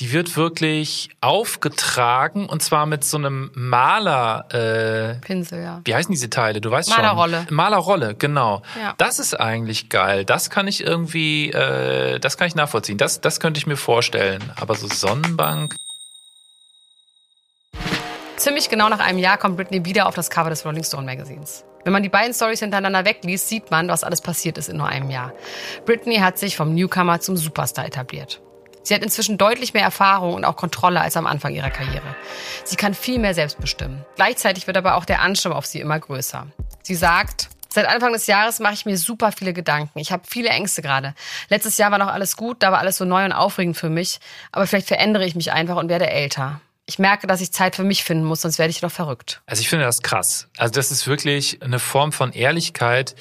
[0.00, 4.46] die wird wirklich aufgetragen und zwar mit so einem Maler.
[4.52, 5.80] Äh, Pinsel, ja.
[5.84, 6.60] Wie heißen diese Teile?
[6.60, 7.44] Du weißt Malerrolle.
[7.48, 7.56] schon.
[7.56, 8.62] Malerrolle, genau.
[8.80, 8.94] Ja.
[8.98, 10.24] Das ist eigentlich geil.
[10.24, 12.96] Das kann ich irgendwie, äh, das kann ich nachvollziehen.
[12.96, 14.42] Das, das könnte ich mir vorstellen.
[14.56, 15.74] Aber so Sonnenbank.
[18.36, 21.64] Ziemlich genau nach einem Jahr kommt Britney wieder auf das Cover des Rolling Stone Magazins.
[21.82, 24.86] Wenn man die beiden Stories hintereinander wegliest, sieht man, was alles passiert ist in nur
[24.86, 25.32] einem Jahr.
[25.86, 28.40] Britney hat sich vom Newcomer zum Superstar etabliert.
[28.88, 32.16] Sie hat inzwischen deutlich mehr Erfahrung und auch Kontrolle als am Anfang ihrer Karriere.
[32.64, 34.02] Sie kann viel mehr selbst bestimmen.
[34.16, 36.46] Gleichzeitig wird aber auch der Ansturm auf sie immer größer.
[36.82, 39.98] Sie sagt, Seit Anfang des Jahres mache ich mir super viele Gedanken.
[39.98, 41.14] Ich habe viele Ängste gerade.
[41.50, 44.20] Letztes Jahr war noch alles gut, da war alles so neu und aufregend für mich.
[44.52, 46.62] Aber vielleicht verändere ich mich einfach und werde älter.
[46.86, 49.42] Ich merke, dass ich Zeit für mich finden muss, sonst werde ich doch verrückt.
[49.44, 50.48] Also ich finde das krass.
[50.56, 53.14] Also das ist wirklich eine Form von Ehrlichkeit,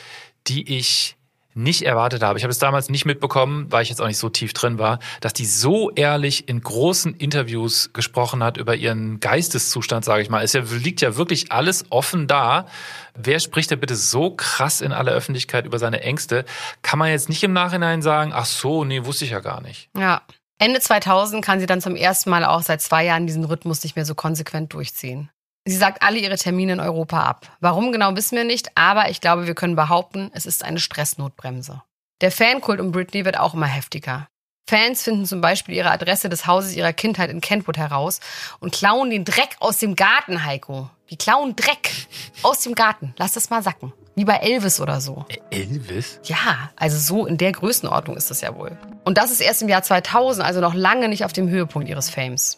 [0.48, 1.17] die ich
[1.58, 2.38] nicht erwartet habe.
[2.38, 5.00] Ich habe es damals nicht mitbekommen, weil ich jetzt auch nicht so tief drin war,
[5.22, 10.44] dass die so ehrlich in großen Interviews gesprochen hat über ihren Geisteszustand, sage ich mal.
[10.44, 12.68] Es liegt ja wirklich alles offen da.
[13.16, 16.46] Wer spricht denn bitte so krass in aller Öffentlichkeit über seine Ängste?
[16.84, 19.90] Kann man jetzt nicht im Nachhinein sagen, ach so, nee, wusste ich ja gar nicht.
[19.98, 20.22] Ja.
[20.60, 23.96] Ende 2000 kann sie dann zum ersten Mal auch seit zwei Jahren diesen Rhythmus nicht
[23.96, 25.30] mehr so konsequent durchziehen.
[25.68, 27.52] Sie sagt alle ihre Termine in Europa ab.
[27.60, 31.82] Warum genau wissen wir nicht, aber ich glaube, wir können behaupten, es ist eine Stressnotbremse.
[32.22, 34.30] Der Fankult um Britney wird auch immer heftiger.
[34.70, 38.22] Fans finden zum Beispiel ihre Adresse des Hauses ihrer Kindheit in Kentwood heraus
[38.60, 40.90] und klauen den Dreck aus dem Garten, Heiko.
[41.10, 41.90] Die klauen Dreck
[42.44, 43.14] aus dem Garten.
[43.18, 43.92] Lass das mal sacken.
[44.16, 45.26] Wie bei Elvis oder so.
[45.52, 46.20] Elvis?
[46.24, 48.78] Ja, also so in der Größenordnung ist das ja wohl.
[49.04, 52.10] Und das ist erst im Jahr 2000, also noch lange nicht auf dem Höhepunkt ihres
[52.10, 52.58] Fames.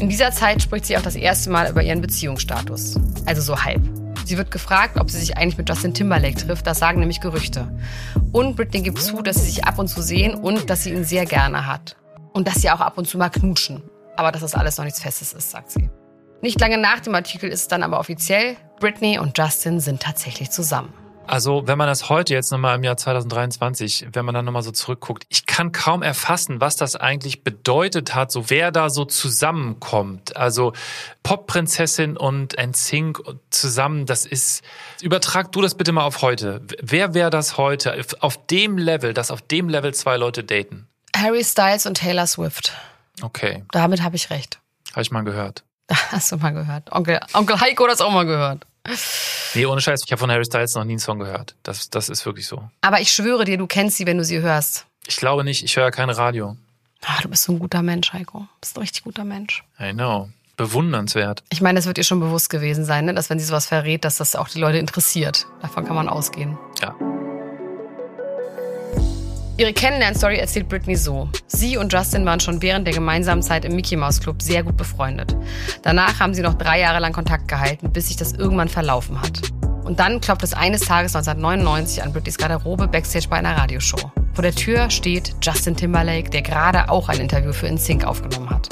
[0.00, 2.94] In dieser Zeit spricht sie auch das erste Mal über ihren Beziehungsstatus.
[3.26, 3.82] Also so halb.
[4.24, 6.66] Sie wird gefragt, ob sie sich eigentlich mit Justin Timberlake trifft.
[6.66, 7.70] Das sagen nämlich Gerüchte.
[8.32, 11.04] Und Britney gibt zu, dass sie sich ab und zu sehen und dass sie ihn
[11.04, 11.96] sehr gerne hat.
[12.32, 13.82] Und dass sie auch ab und zu mal knutschen.
[14.16, 15.90] Aber dass das alles noch nichts Festes ist, sagt sie.
[16.40, 20.50] Nicht lange nach dem Artikel ist es dann aber offiziell, Britney und Justin sind tatsächlich
[20.50, 20.94] zusammen.
[21.30, 24.72] Also, wenn man das heute jetzt nochmal im Jahr 2023, wenn man dann nochmal so
[24.72, 30.36] zurückguckt, ich kann kaum erfassen, was das eigentlich bedeutet hat, so wer da so zusammenkommt.
[30.36, 30.72] Also
[31.22, 34.64] Popprinzessin und NSYNC zusammen, das ist,
[35.02, 36.62] übertrag du das bitte mal auf heute.
[36.82, 40.88] Wer wäre das heute auf dem Level, dass auf dem Level zwei Leute daten?
[41.14, 42.72] Harry Styles und Taylor Swift.
[43.22, 43.62] Okay.
[43.70, 44.58] Damit habe ich recht.
[44.90, 45.62] Habe ich mal gehört.
[46.10, 46.90] Hast du mal gehört.
[46.90, 48.66] Onkel, Onkel Heiko hat das auch mal gehört.
[49.54, 51.54] Nee, ohne Scheiß, ich habe von Harry Styles noch nie einen Song gehört.
[51.62, 52.62] Das, das ist wirklich so.
[52.80, 54.86] Aber ich schwöre dir, du kennst sie, wenn du sie hörst.
[55.06, 56.56] Ich glaube nicht, ich höre kein Radio.
[57.04, 58.40] Ach, du bist so ein guter Mensch, Heiko.
[58.40, 59.64] Du bist ein richtig guter Mensch.
[59.80, 60.28] I know.
[60.56, 61.42] Bewundernswert.
[61.48, 63.14] Ich meine, das wird ihr schon bewusst gewesen sein, ne?
[63.14, 65.46] dass wenn sie sowas verrät, dass das auch die Leute interessiert.
[65.62, 66.58] Davon kann man ausgehen.
[66.82, 66.94] Ja.
[69.60, 71.28] Ihre Kennenlernstory erzählt Britney so.
[71.46, 74.78] Sie und Justin waren schon während der gemeinsamen Zeit im Mickey Mouse Club sehr gut
[74.78, 75.36] befreundet.
[75.82, 79.42] Danach haben sie noch drei Jahre lang Kontakt gehalten, bis sich das irgendwann verlaufen hat.
[79.84, 84.10] Und dann klopft es eines Tages 1999 an Britneys Garderobe backstage bei einer Radioshow.
[84.32, 88.70] Vor der Tür steht Justin Timberlake, der gerade auch ein Interview für InSync aufgenommen hat.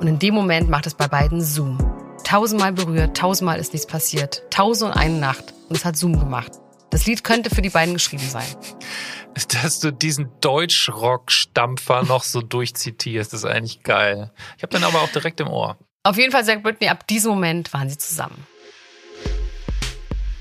[0.00, 1.76] Und in dem Moment macht es bei beiden Zoom.
[2.24, 4.44] Tausendmal berührt, tausendmal ist nichts passiert.
[4.48, 5.52] Tausend und eine Nacht.
[5.68, 6.52] Und es hat Zoom gemacht.
[6.88, 8.44] Das Lied könnte für die beiden geschrieben sein.
[9.62, 14.30] Dass du diesen Deutschrock-Stampfer noch so durchzitierst, ist eigentlich geil.
[14.56, 15.78] Ich habe den aber auch direkt im Ohr.
[16.04, 18.46] Auf jeden Fall sagt Britney, ab diesem Moment waren sie zusammen.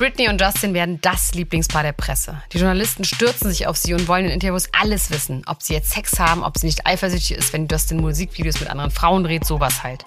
[0.01, 2.41] Britney und Justin werden das Lieblingspaar der Presse.
[2.51, 5.43] Die Journalisten stürzen sich auf sie und wollen in Interviews alles wissen.
[5.45, 8.89] Ob sie jetzt Sex haben, ob sie nicht eifersüchtig ist, wenn Justin Musikvideos mit anderen
[8.89, 10.03] Frauen dreht, sowas halt.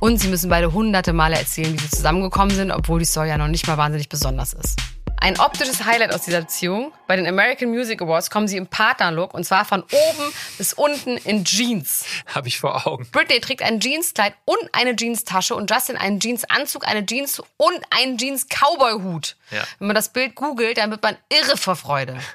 [0.00, 3.38] Und sie müssen beide hunderte Male erzählen, wie sie zusammengekommen sind, obwohl die Story ja
[3.38, 4.76] noch nicht mal wahnsinnig besonders ist.
[5.20, 6.92] Ein optisches Highlight aus dieser Beziehung.
[7.06, 11.16] Bei den American Music Awards kommen sie im Partnerlook und zwar von oben bis unten
[11.18, 12.04] in Jeans.
[12.26, 13.08] Habe ich vor Augen.
[13.10, 18.16] Britney trägt ein Jeanskleid und eine Jeanstasche und Justin einen Jeansanzug, eine Jeans und einen
[18.16, 19.36] Jeans-Cowboy-Hut.
[19.50, 19.64] Ja.
[19.78, 22.18] Wenn man das Bild googelt, dann wird man irre vor Freude.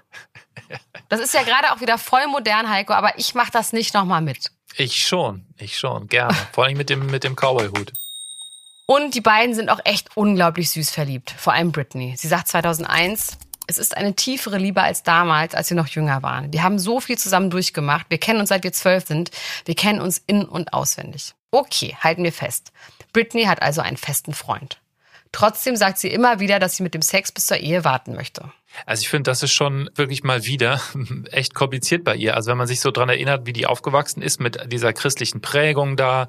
[1.10, 4.22] Das ist ja gerade auch wieder voll modern, Heiko, aber ich mache das nicht nochmal
[4.22, 4.52] mit.
[4.76, 6.36] Ich schon, ich schon, gerne.
[6.52, 7.94] Vor allem mit dem, mit dem Cowboy-Hut.
[8.86, 12.16] Und die beiden sind auch echt unglaublich süß verliebt, vor allem Britney.
[12.18, 16.52] Sie sagt 2001, es ist eine tiefere Liebe als damals, als wir noch jünger waren.
[16.52, 18.08] Wir haben so viel zusammen durchgemacht.
[18.10, 19.32] Wir kennen uns seit wir zwölf sind.
[19.66, 21.34] Wir kennen uns in- und auswendig.
[21.52, 22.72] Okay, halten wir fest.
[23.14, 24.80] Britney hat also einen festen Freund.
[25.32, 28.52] Trotzdem sagt sie immer wieder, dass sie mit dem Sex bis zur Ehe warten möchte.
[28.86, 30.82] Also ich finde, das ist schon wirklich mal wieder
[31.32, 32.36] echt kompliziert bei ihr.
[32.36, 35.96] Also wenn man sich so dran erinnert, wie die aufgewachsen ist mit dieser christlichen Prägung
[35.96, 36.28] da.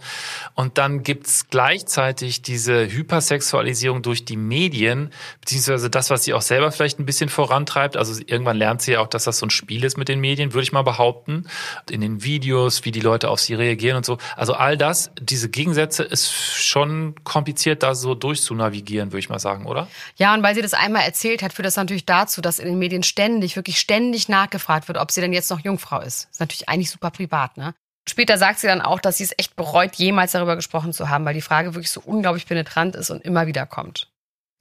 [0.55, 6.73] Und dann gibt's gleichzeitig diese Hypersexualisierung durch die Medien, beziehungsweise das, was sie auch selber
[6.73, 7.97] vielleicht ein bisschen vorantreibt.
[7.97, 10.53] Also irgendwann lernt sie ja auch, dass das so ein Spiel ist mit den Medien,
[10.53, 11.47] würde ich mal behaupten.
[11.91, 14.19] In den Videos, wie die Leute auf sie reagieren und so.
[14.37, 19.67] Also all das, diese Gegensätze ist schon kompliziert, da so durchzunavigieren, würde ich mal sagen,
[19.67, 19.89] oder?
[20.17, 22.79] Ja, und weil sie das einmal erzählt hat, führt das natürlich dazu, dass in den
[22.79, 26.29] Medien ständig, wirklich ständig nachgefragt wird, ob sie denn jetzt noch Jungfrau ist.
[26.31, 27.75] ist natürlich eigentlich super privat, ne?
[28.07, 31.25] Später sagt sie dann auch, dass sie es echt bereut, jemals darüber gesprochen zu haben,
[31.25, 34.11] weil die Frage wirklich so unglaublich penetrant ist und immer wieder kommt.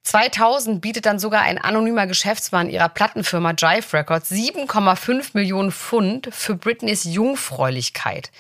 [0.06, 6.56] 2000 bietet dann sogar ein anonymer Geschäftsmann ihrer Plattenfirma Jive Records 7,5 Millionen Pfund für
[6.56, 8.32] Britneys Jungfräulichkeit.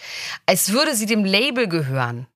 [0.45, 2.27] Als würde sie dem Label gehören.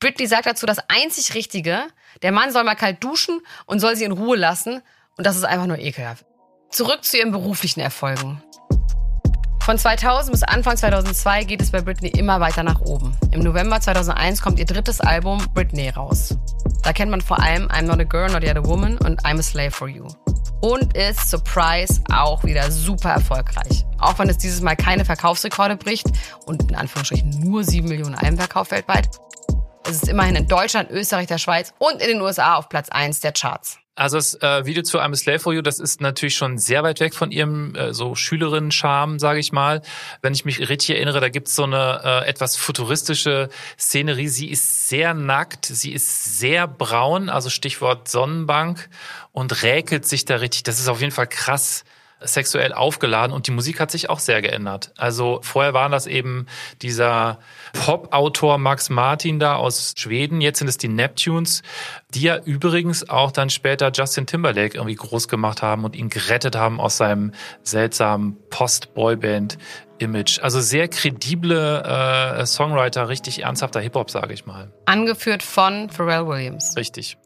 [0.00, 1.86] Britney sagt dazu das einzig Richtige,
[2.22, 4.82] der Mann soll mal kalt duschen und soll sie in Ruhe lassen
[5.16, 6.24] und das ist einfach nur ekelhaft.
[6.72, 8.42] Zurück zu ihren beruflichen Erfolgen.
[9.60, 13.14] Von 2000 bis Anfang 2002 geht es bei Britney immer weiter nach oben.
[13.30, 16.34] Im November 2001 kommt ihr drittes Album Britney raus.
[16.82, 19.38] Da kennt man vor allem I'm Not a Girl, Not Yet a Woman und I'm
[19.38, 20.08] a Slave for You.
[20.62, 23.84] Und ist, surprise, auch wieder super erfolgreich.
[23.98, 26.06] Auch wenn es dieses Mal keine Verkaufsrekorde bricht
[26.46, 29.10] und in Anführungsstrichen nur 7 Millionen Alben verkauft weltweit.
[29.84, 33.20] Es ist immerhin in Deutschland, Österreich, der Schweiz und in den USA auf Platz 1
[33.20, 33.81] der Charts.
[33.94, 36.82] Also das äh, Video zu I'm a Slave for You, das ist natürlich schon sehr
[36.82, 39.82] weit weg von ihrem äh, so Schülerinnen-Charme, sage ich mal.
[40.22, 44.28] Wenn ich mich richtig erinnere, da gibt's so eine äh, etwas futuristische Szenerie.
[44.28, 48.88] Sie ist sehr nackt, sie ist sehr braun, also Stichwort Sonnenbank
[49.30, 50.62] und räkelt sich da richtig.
[50.62, 51.84] Das ist auf jeden Fall krass
[52.24, 54.92] sexuell aufgeladen und die Musik hat sich auch sehr geändert.
[54.96, 56.46] Also vorher war das eben
[56.82, 57.38] dieser
[57.72, 61.62] Pop-Autor Max Martin da aus Schweden, jetzt sind es die Neptunes,
[62.10, 66.56] die ja übrigens auch dann später Justin Timberlake irgendwie groß gemacht haben und ihn gerettet
[66.56, 67.32] haben aus seinem
[67.62, 69.58] seltsamen Post-Boyband
[69.98, 70.40] Image.
[70.40, 74.72] Also sehr kredible äh, Songwriter, richtig ernsthafter Hip-Hop, sage ich mal.
[74.84, 76.76] Angeführt von Pharrell Williams.
[76.76, 77.16] Richtig.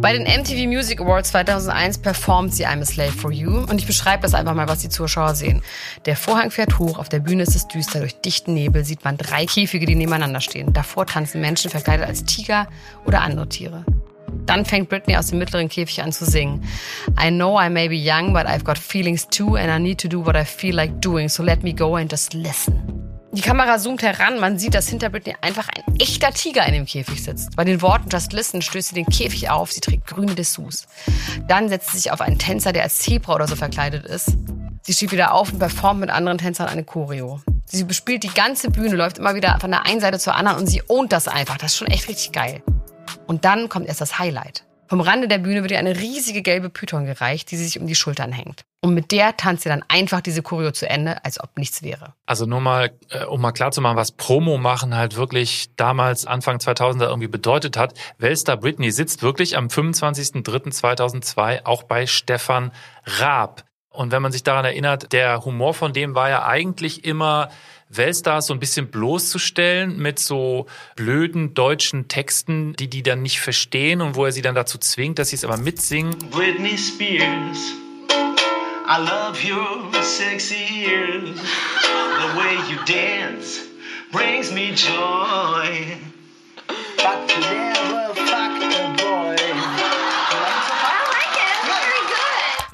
[0.00, 3.86] Bei den MTV Music Awards 2001 performt sie I'm a Slave for You und ich
[3.86, 5.60] beschreibe das einfach mal, was die Zuschauer sehen.
[6.06, 9.18] Der Vorhang fährt hoch, auf der Bühne ist es düster, durch dichten Nebel sieht man
[9.18, 10.72] drei Käfige, die nebeneinander stehen.
[10.72, 12.66] Davor tanzen Menschen verkleidet als Tiger
[13.04, 13.84] oder andere Tiere.
[14.46, 16.64] Dann fängt Britney aus dem mittleren Käfig an zu singen.
[17.22, 20.08] I know I may be young, but I've got feelings too and I need to
[20.08, 23.09] do what I feel like doing, so let me go and just listen.
[23.32, 26.84] Die Kamera zoomt heran, man sieht, dass hinter Britney einfach ein echter Tiger in dem
[26.84, 27.54] Käfig sitzt.
[27.54, 30.88] Bei den Worten Just Listen stößt sie den Käfig auf, sie trägt grüne Dessous.
[31.46, 34.36] Dann setzt sie sich auf einen Tänzer, der als Zebra oder so verkleidet ist.
[34.82, 37.40] Sie steht wieder auf und performt mit anderen Tänzern eine Choreo.
[37.66, 40.66] Sie bespielt die ganze Bühne, läuft immer wieder von der einen Seite zur anderen und
[40.66, 41.56] sie ownt das einfach.
[41.56, 42.64] Das ist schon echt richtig geil.
[43.28, 44.64] Und dann kommt erst das Highlight.
[44.90, 47.86] Vom Rande der Bühne wird ihr eine riesige gelbe Python gereicht, die sie sich um
[47.86, 48.64] die Schultern hängt.
[48.80, 52.14] Und mit der tanzt sie dann einfach diese Choreo zu Ende, als ob nichts wäre.
[52.26, 57.04] Also nur mal, äh, um mal klarzumachen, was Promo machen halt wirklich damals Anfang 2000er
[57.04, 57.94] irgendwie bedeutet hat.
[58.18, 62.72] Wellstar Britney sitzt wirklich am 25.03.2002 auch bei Stefan
[63.04, 63.62] Raab.
[63.90, 67.48] Und wenn man sich daran erinnert, der Humor von dem war ja eigentlich immer
[67.90, 74.00] Weltstars so ein bisschen bloßzustellen mit so blöden deutschen Texten, die die dann nicht verstehen
[74.00, 76.16] und wo er sie dann dazu zwingt, dass sie es aber mitsingen.
[76.30, 77.74] Britney Spears,
[78.88, 81.40] I love your sexy ears.
[82.20, 83.60] The way you dance
[84.12, 85.98] brings me joy.
[86.96, 87.69] But never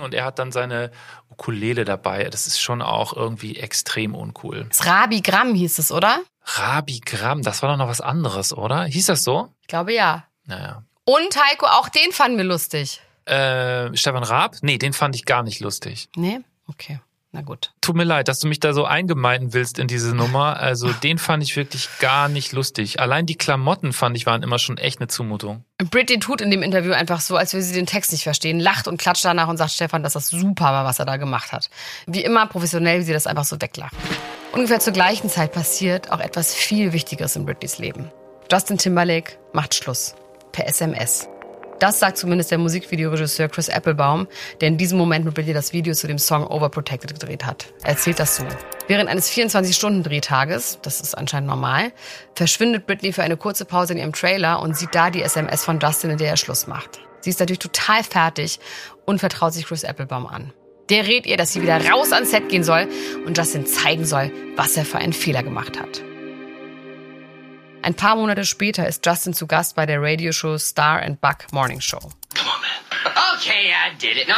[0.07, 0.91] Und er hat dann seine
[1.29, 2.25] Ukulele dabei.
[2.25, 4.65] Das ist schon auch irgendwie extrem uncool.
[4.69, 6.21] Das Rabi Gramm hieß es, oder?
[6.43, 8.85] Rabi Gramm, das war doch noch was anderes, oder?
[8.85, 9.53] Hieß das so?
[9.61, 10.25] Ich glaube ja.
[10.47, 10.83] Naja.
[11.05, 13.03] Und Heiko, auch den fanden wir lustig.
[13.27, 14.57] Äh, Stefan Raab?
[14.63, 16.09] Nee, den fand ich gar nicht lustig.
[16.17, 16.41] Nee?
[16.69, 17.01] Okay.
[17.37, 17.71] Na gut.
[17.83, 20.59] Tut mir leid, dass du mich da so eingemeinden willst in diese Nummer.
[20.59, 22.99] Also den fand ich wirklich gar nicht lustig.
[22.99, 25.63] Allein die Klamotten fand ich waren immer schon echt eine Zumutung.
[25.91, 28.89] Britney tut in dem Interview einfach so, als würde sie den Text nicht verstehen, lacht
[28.89, 31.69] und klatscht danach und sagt Stefan, dass das super war, was er da gemacht hat.
[32.07, 33.95] Wie immer professionell, wie sie das einfach so weglacht.
[34.53, 38.11] Ungefähr zur gleichen Zeit passiert auch etwas viel Wichtigeres in Britneys Leben.
[38.51, 40.15] Justin Timberlake macht Schluss.
[40.53, 41.29] Per SMS.
[41.79, 44.27] Das sagt zumindest der Musikvideoregisseur Chris Applebaum,
[44.61, 47.67] der in diesem Moment mit Britney das Video zu dem Song Overprotected gedreht hat.
[47.83, 48.45] Er erzählt das so.
[48.89, 51.93] Während eines 24-Stunden-Drehtages, das ist anscheinend normal,
[52.35, 55.79] verschwindet Britney für eine kurze Pause in ihrem Trailer und sieht da die SMS von
[55.79, 57.01] Justin, in der er Schluss macht.
[57.21, 58.59] Sie ist natürlich total fertig
[59.05, 60.53] und vertraut sich Chris Applebaum an.
[60.89, 62.89] Der rät ihr, dass sie wieder raus ans Set gehen soll
[63.27, 66.03] und Justin zeigen soll, was er für einen Fehler gemacht hat.
[67.87, 71.81] Ein paar Monate später ist Justin zu Gast bei der Radioshow Star and Buck Morning
[71.81, 72.01] Show.
[72.01, 73.13] Come on, man.
[73.37, 74.27] Okay, I did it.
[74.27, 74.35] No,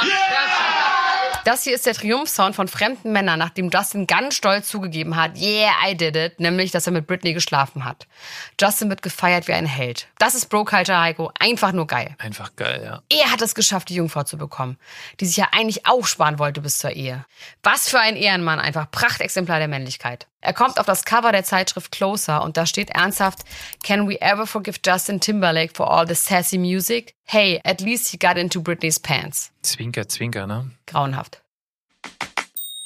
[1.46, 5.72] Das hier ist der Triumphsound von fremden Männern, nachdem Justin ganz stolz zugegeben hat, yeah,
[5.82, 8.06] I did it, nämlich, dass er mit Britney geschlafen hat.
[8.60, 10.08] Justin wird gefeiert wie ein Held.
[10.18, 11.32] Das ist Bro Culture, Heiko.
[11.40, 12.16] Einfach nur geil.
[12.18, 13.02] Einfach geil, ja.
[13.08, 14.76] Er hat es geschafft, die Jungfrau zu bekommen,
[15.20, 17.24] die sich ja eigentlich auch sparen wollte bis zur Ehe.
[17.62, 20.26] Was für ein Ehrenmann, einfach Prachtexemplar der Männlichkeit.
[20.40, 23.40] Er kommt auf das Cover der Zeitschrift Closer und da steht ernsthaft,
[23.82, 27.14] Can we ever forgive Justin Timberlake for all the sassy music?
[27.24, 29.50] Hey, at least he got into Britney's pants.
[29.62, 30.70] Zwinker, zwinker, ne?
[30.86, 31.42] Grauenhaft.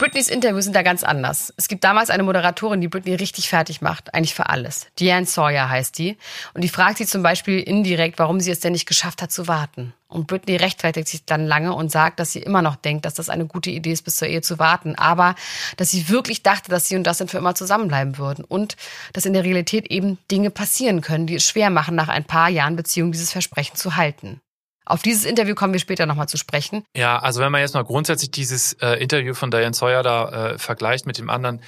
[0.02, 1.54] Britneys Interviews sind da ganz anders.
[1.56, 4.88] Es gibt damals eine Moderatorin, die Britney richtig fertig macht, eigentlich für alles.
[4.98, 6.16] Diane Sawyer heißt die.
[6.54, 9.46] Und die fragt sie zum Beispiel indirekt, warum sie es denn nicht geschafft hat zu
[9.46, 9.94] warten.
[10.08, 13.28] Und Britney rechtfertigt sich dann lange und sagt, dass sie immer noch denkt, dass das
[13.28, 14.96] eine gute Idee ist, bis zur Ehe zu warten.
[14.96, 15.36] Aber
[15.76, 18.44] dass sie wirklich dachte, dass sie und Justin für immer zusammenbleiben würden.
[18.44, 18.74] Und
[19.12, 22.48] dass in der Realität eben Dinge passieren können, die es schwer machen, nach ein paar
[22.48, 24.40] Jahren Beziehung dieses Versprechen zu halten.
[24.84, 26.84] Auf dieses Interview kommen wir später nochmal zu sprechen.
[26.96, 30.58] Ja, also wenn man jetzt mal grundsätzlich dieses äh, Interview von Diane Sawyer da äh,
[30.58, 31.60] vergleicht mit dem anderen,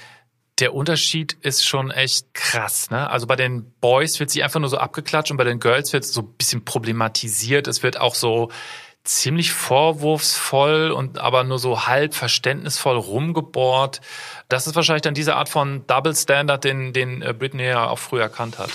[0.59, 2.89] der Unterschied ist schon echt krass.
[2.89, 3.09] Ne?
[3.09, 6.05] Also bei den Boys wird sie einfach nur so abgeklatscht und bei den Girls wird
[6.05, 7.67] es so ein bisschen problematisiert.
[7.67, 8.49] Es wird auch so
[9.03, 14.01] ziemlich vorwurfsvoll und aber nur so halb verständnisvoll rumgebohrt.
[14.49, 17.99] Das ist wahrscheinlich dann diese Art von Double Standard, den, den äh, Britney ja auch
[17.99, 18.71] früher erkannt hat.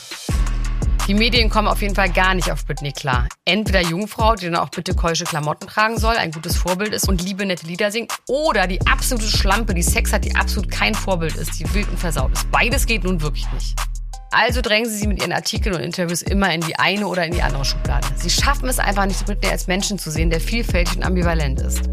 [1.10, 3.26] Die Medien kommen auf jeden Fall gar nicht auf Britney klar.
[3.44, 7.20] Entweder Jungfrau, die dann auch bitte keusche Klamotten tragen soll, ein gutes Vorbild ist und
[7.20, 11.34] liebe, nette Lieder singt, oder die absolute Schlampe, die Sex hat, die absolut kein Vorbild
[11.34, 12.48] ist, die wild und versaut ist.
[12.52, 13.74] Beides geht nun wirklich nicht.
[14.30, 17.32] Also drängen sie sie mit ihren Artikeln und Interviews immer in die eine oder in
[17.32, 18.06] die andere Schublade.
[18.14, 21.90] Sie schaffen es einfach nicht, Britney als Menschen zu sehen, der vielfältig und ambivalent ist.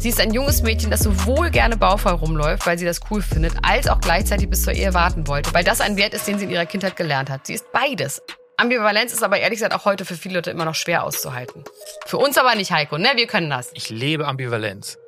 [0.00, 3.52] Sie ist ein junges Mädchen, das sowohl gerne bauvoll rumläuft, weil sie das cool findet,
[3.62, 6.46] als auch gleichzeitig bis zur Ehe warten wollte, weil das ein Wert ist, den sie
[6.46, 7.46] in ihrer Kindheit gelernt hat.
[7.46, 8.20] Sie ist beides.
[8.58, 11.62] Ambivalenz ist aber ehrlich gesagt auch heute für viele Leute immer noch schwer auszuhalten.
[12.06, 13.10] Für uns aber nicht, Heiko, ne?
[13.14, 13.70] Wir können das.
[13.72, 14.98] Ich lebe Ambivalenz.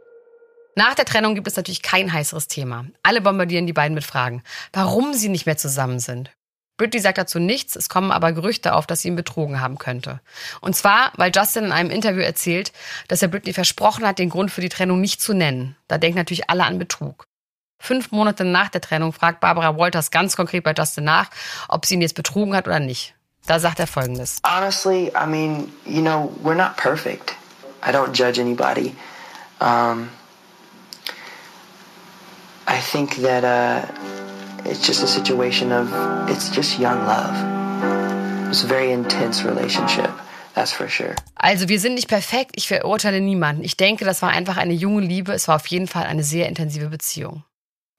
[0.77, 2.87] Nach der Trennung gibt es natürlich kein heißeres Thema.
[3.03, 6.31] Alle bombardieren die beiden mit Fragen, warum sie nicht mehr zusammen sind.
[6.77, 10.21] Britney sagt dazu nichts, es kommen aber Gerüchte auf, dass sie ihn betrogen haben könnte.
[10.61, 12.73] Und zwar, weil Justin in einem Interview erzählt,
[13.09, 15.77] dass er Britney versprochen hat, den Grund für die Trennung nicht zu nennen.
[15.89, 17.25] Da denken natürlich alle an Betrug.
[17.83, 21.31] Fünf Monate nach der Trennung fragt Barbara Walters ganz konkret bei Justin nach,
[21.69, 23.15] ob sie ihn jetzt betrogen hat oder nicht.
[23.47, 24.39] Da sagt er folgendes.
[24.45, 27.35] Honestly, I mean, you know, we're not perfect.
[27.83, 28.95] I don't judge anybody.
[29.61, 30.11] Um,
[32.67, 33.87] I think that uh,
[34.65, 35.89] it's just a situation of,
[36.29, 37.35] it's just young love.
[38.51, 40.11] It's a very intense relationship.
[40.55, 41.15] That's for sure.
[41.37, 43.65] Also wir sind nicht perfekt, ich verurteile niemanden.
[43.65, 45.33] Ich denke, das war einfach eine junge Liebe.
[45.33, 47.45] Es war auf jeden Fall eine sehr intensive Beziehung.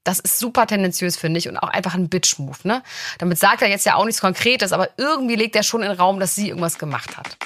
[0.03, 2.81] Das ist super tendenziös, finde ich, und auch einfach ein Bitch-Move, ne?
[3.19, 5.97] Damit sagt er jetzt ja auch nichts Konkretes, aber irgendwie legt er schon in den
[5.97, 7.37] Raum, dass sie irgendwas gemacht hat.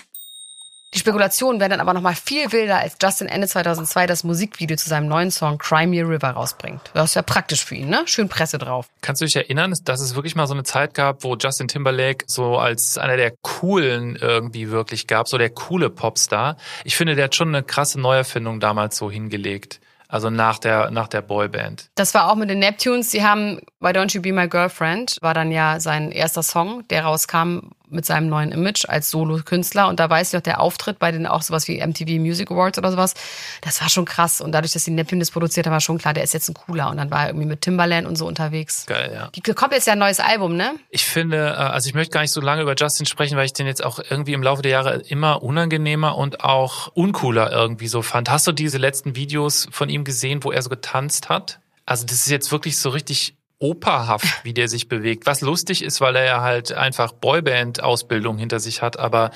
[0.96, 4.78] Die Spekulationen werden dann aber noch mal viel wilder, als Justin Ende 2002 das Musikvideo
[4.78, 6.80] zu seinem neuen Song Cry Me a River rausbringt.
[6.94, 8.04] Das ist ja praktisch für ihn, ne?
[8.06, 8.88] Schön Presse drauf.
[9.02, 12.24] Kannst du dich erinnern, dass es wirklich mal so eine Zeit gab, wo Justin Timberlake
[12.28, 16.56] so als einer der coolen irgendwie wirklich gab, so der coole Popstar?
[16.86, 19.82] Ich finde, der hat schon eine krasse Neuerfindung damals so hingelegt.
[20.08, 21.90] Also nach der, nach der Boyband.
[21.96, 23.12] Das war auch mit den Neptunes.
[23.12, 27.06] Sie haben Why Don't You Be My Girlfriend war dann ja sein erster Song, der
[27.06, 29.88] rauskam mit seinem neuen Image als Solo-Künstler.
[29.88, 32.78] Und da weiß ich noch, der Auftritt bei den auch sowas wie MTV Music Awards
[32.78, 33.14] oder sowas,
[33.62, 34.42] das war schon krass.
[34.42, 36.54] Und dadurch, dass die Neptune das produziert haben, war schon klar, der ist jetzt ein
[36.54, 36.90] cooler.
[36.90, 38.86] Und dann war er irgendwie mit Timbaland und so unterwegs.
[38.86, 39.30] Geil, ja.
[39.36, 40.76] Die kommt jetzt ja ein neues Album, ne?
[40.90, 43.54] Ich finde, äh, also ich möchte gar nicht so lange über Justin sprechen, weil ich
[43.54, 48.02] den jetzt auch irgendwie im Laufe der Jahre immer unangenehmer und auch uncooler irgendwie so
[48.02, 48.30] fand.
[48.30, 51.60] Hast du diese letzten Videos von ihm gesehen, wo er so getanzt hat?
[51.86, 55.26] Also das ist jetzt wirklich so richtig operhaft, wie der sich bewegt.
[55.26, 59.32] Was lustig ist, weil er ja halt einfach Boyband-Ausbildung hinter sich hat, aber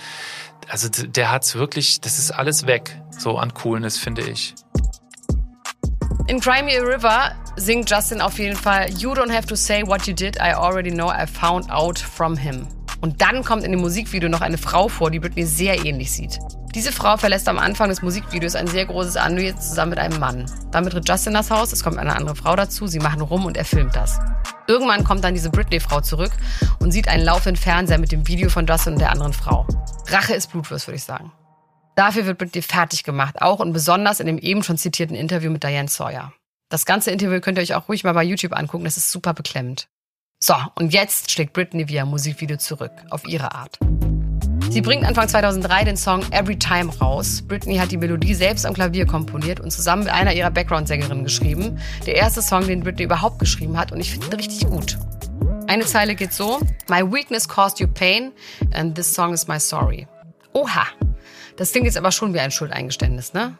[0.67, 4.53] also der hat's wirklich, das ist alles weg, so an Coolness, finde ich.
[6.27, 9.83] In Cry Me a River singt Justin auf jeden Fall You don't have to say
[9.83, 12.67] what you did, I already know, I found out from him.
[13.01, 16.39] Und dann kommt in dem Musikvideo noch eine Frau vor, die Britney sehr ähnlich sieht.
[16.75, 20.45] Diese Frau verlässt am Anfang des Musikvideos ein sehr großes Anwesen zusammen mit einem Mann.
[20.71, 23.57] Dann betritt Justin das Haus, es kommt eine andere Frau dazu, sie machen rum und
[23.57, 24.19] er filmt das.
[24.67, 26.31] Irgendwann kommt dann diese Britney-Frau zurück
[26.79, 29.65] und sieht einen laufenden Fernseher mit dem Video von Justin und der anderen Frau.
[30.09, 31.31] Rache ist Blutwurst, würde ich sagen.
[31.95, 35.63] Dafür wird Britney fertig gemacht, auch und besonders in dem eben schon zitierten Interview mit
[35.63, 36.33] Diane Sawyer.
[36.69, 39.33] Das ganze Interview könnt ihr euch auch ruhig mal bei YouTube angucken, das ist super
[39.33, 39.87] beklemmend.
[40.41, 43.77] So, und jetzt schlägt Britney via Musikvideo zurück, auf ihre Art.
[44.69, 47.41] Sie bringt Anfang 2003 den Song Every Time raus.
[47.45, 51.77] Britney hat die Melodie selbst am Klavier komponiert und zusammen mit einer ihrer Background-Sängerinnen geschrieben.
[52.05, 54.97] Der erste Song, den Britney überhaupt geschrieben hat und ich finde ihn richtig gut.
[55.67, 58.31] Eine Zeile geht so: My weakness caused you pain
[58.73, 60.07] and this song is my sorry.
[60.53, 60.87] Oha,
[61.57, 63.57] das klingt jetzt aber schon wie ein Schuldeingeständnis, ne?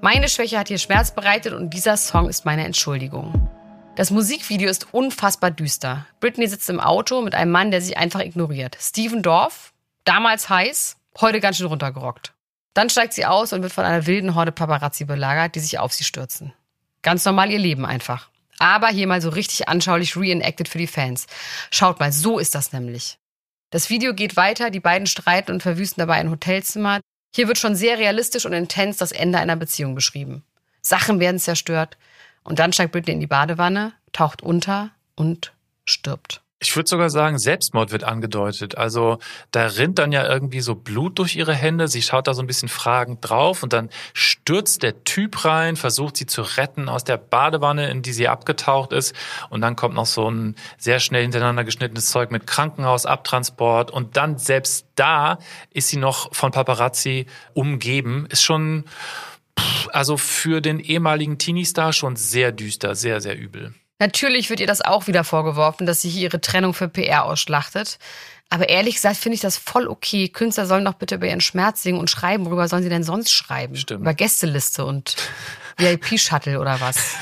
[0.00, 3.50] Meine Schwäche hat hier Schmerz bereitet und dieser Song ist meine Entschuldigung.
[3.94, 6.06] Das Musikvideo ist unfassbar düster.
[6.18, 8.78] Britney sitzt im Auto mit einem Mann, der sie einfach ignoriert.
[8.80, 9.74] Steven Dorff,
[10.04, 12.32] damals heiß, heute ganz schön runtergerockt.
[12.72, 15.92] Dann steigt sie aus und wird von einer wilden Horde Paparazzi belagert, die sich auf
[15.92, 16.54] sie stürzen.
[17.02, 18.30] Ganz normal ihr Leben einfach.
[18.58, 21.26] Aber hier mal so richtig anschaulich reenacted für die Fans.
[21.70, 23.18] Schaut mal, so ist das nämlich.
[23.68, 27.00] Das Video geht weiter, die beiden streiten und verwüsten dabei ein Hotelzimmer.
[27.34, 30.44] Hier wird schon sehr realistisch und intens das Ende einer Beziehung beschrieben.
[30.80, 31.98] Sachen werden zerstört,
[32.44, 35.52] und dann steigt Britney in die Badewanne, taucht unter und
[35.84, 36.42] stirbt.
[36.62, 38.78] Ich würde sogar sagen, Selbstmord wird angedeutet.
[38.78, 39.18] Also
[39.50, 41.88] da rinnt dann ja irgendwie so Blut durch ihre Hände.
[41.88, 46.16] Sie schaut da so ein bisschen fragend drauf und dann stürzt der Typ rein, versucht
[46.16, 49.12] sie zu retten aus der Badewanne, in die sie abgetaucht ist.
[49.50, 53.90] Und dann kommt noch so ein sehr schnell hintereinander geschnittenes Zeug mit Krankenhausabtransport.
[53.90, 55.38] Und dann selbst da
[55.70, 58.26] ist sie noch von Paparazzi umgeben.
[58.30, 58.84] Ist schon
[59.92, 63.74] also für den ehemaligen Teenie-Star schon sehr düster, sehr, sehr übel.
[63.98, 67.98] Natürlich wird ihr das auch wieder vorgeworfen, dass sie hier ihre Trennung für PR ausschlachtet.
[68.50, 70.28] Aber ehrlich gesagt finde ich das voll okay.
[70.28, 72.44] Künstler sollen doch bitte über ihren Schmerz singen und schreiben.
[72.44, 73.76] Worüber sollen sie denn sonst schreiben?
[73.76, 74.00] Stimmt.
[74.00, 75.16] Über Gästeliste und
[75.78, 77.14] VIP-Shuttle oder was?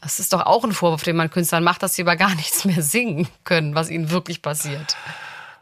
[0.00, 2.64] Das ist doch auch ein Vorwurf, den man Künstlern macht, dass sie über gar nichts
[2.64, 4.96] mehr singen können, was ihnen wirklich passiert.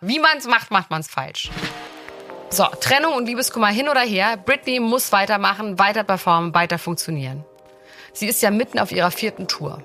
[0.01, 1.51] Wie man es macht, macht man es falsch.
[2.53, 4.37] So, Trennung und Liebeskummer hin oder her.
[4.37, 7.45] Britney muss weitermachen, weiter performen, weiter funktionieren.
[8.13, 9.85] Sie ist ja mitten auf ihrer vierten Tour.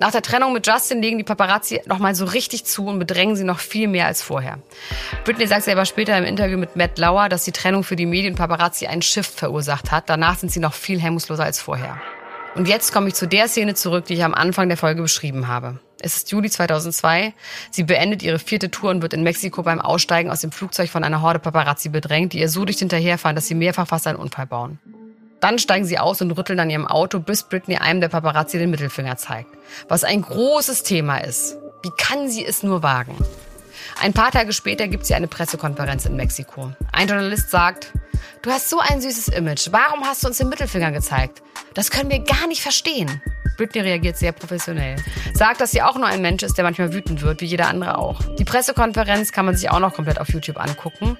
[0.00, 3.44] Nach der Trennung mit Justin legen die Paparazzi nochmal so richtig zu und bedrängen sie
[3.44, 4.58] noch viel mehr als vorher.
[5.24, 8.34] Britney sagt selber später im Interview mit Matt Lauer, dass die Trennung für die Medien
[8.34, 10.10] Paparazzi einen Shift verursacht hat.
[10.10, 12.02] Danach sind sie noch viel hemmungsloser als vorher.
[12.54, 15.48] Und jetzt komme ich zu der Szene zurück, die ich am Anfang der Folge beschrieben
[15.48, 15.80] habe.
[16.04, 17.32] Es ist Juli 2002.
[17.70, 21.02] Sie beendet ihre vierte Tour und wird in Mexiko beim Aussteigen aus dem Flugzeug von
[21.02, 24.46] einer Horde Paparazzi bedrängt, die ihr so dicht hinterherfahren, dass sie mehrfach fast einen Unfall
[24.46, 24.78] bauen.
[25.40, 28.70] Dann steigen sie aus und rütteln an ihrem Auto, bis Britney einem der Paparazzi den
[28.70, 29.48] Mittelfinger zeigt.
[29.88, 31.56] Was ein großes Thema ist.
[31.82, 33.16] Wie kann sie es nur wagen?
[34.00, 36.72] Ein paar Tage später gibt sie eine Pressekonferenz in Mexiko.
[36.92, 37.92] Ein Journalist sagt,
[38.42, 39.68] du hast so ein süßes Image.
[39.70, 41.42] Warum hast du uns den Mittelfinger gezeigt?
[41.74, 43.22] Das können wir gar nicht verstehen.
[43.56, 44.96] Britney reagiert sehr professionell.
[45.32, 47.98] Sagt, dass sie auch nur ein Mensch ist, der manchmal wütend wird, wie jeder andere
[47.98, 48.20] auch.
[48.36, 51.16] Die Pressekonferenz kann man sich auch noch komplett auf YouTube angucken.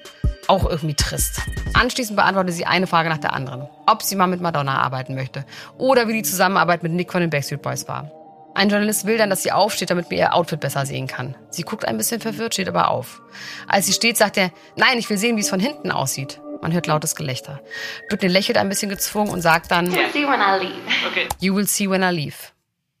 [0.47, 1.41] Auch irgendwie trist.
[1.73, 3.67] Anschließend beantwortet sie eine Frage nach der anderen.
[3.87, 5.45] Ob sie mal mit Madonna arbeiten möchte.
[5.77, 8.11] Oder wie die Zusammenarbeit mit Nick von den Backstreet Boys war.
[8.55, 11.35] Ein Journalist will dann, dass sie aufsteht, damit man ihr Outfit besser sehen kann.
[11.49, 13.21] Sie guckt ein bisschen verwirrt, steht aber auf.
[13.67, 16.39] Als sie steht, sagt er, nein, ich will sehen, wie es von hinten aussieht.
[16.61, 17.61] Man hört lautes Gelächter.
[18.07, 20.81] Britney lächelt ein bisschen gezwungen und sagt dann, You'll see when I leave.
[21.11, 21.27] Okay.
[21.41, 22.37] You will see when I leave.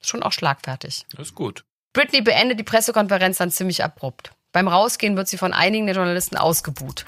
[0.01, 1.05] Schon auch schlagfertig.
[1.11, 1.63] Das ist gut.
[1.93, 4.31] Britney beendet die Pressekonferenz dann ziemlich abrupt.
[4.51, 7.05] Beim Rausgehen wird sie von einigen der Journalisten ausgebuht.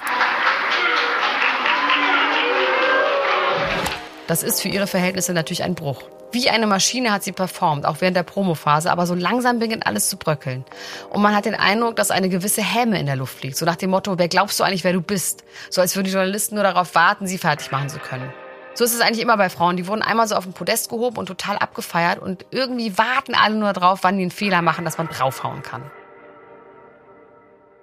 [4.27, 6.03] Das ist für ihre Verhältnisse natürlich ein Bruch.
[6.37, 10.07] Wie eine Maschine hat sie performt, auch während der Promophase, aber so langsam beginnt alles
[10.07, 10.65] zu bröckeln.
[11.09, 13.57] Und man hat den Eindruck, dass eine gewisse Häme in der Luft liegt.
[13.57, 15.43] So nach dem Motto, wer glaubst du eigentlich, wer du bist?
[15.71, 18.31] So als würden die Journalisten nur darauf warten, sie fertig machen zu können.
[18.75, 19.77] So ist es eigentlich immer bei Frauen.
[19.77, 23.55] Die wurden einmal so auf den Podest gehoben und total abgefeiert und irgendwie warten alle
[23.55, 25.89] nur drauf, wann die einen Fehler machen, dass man draufhauen kann.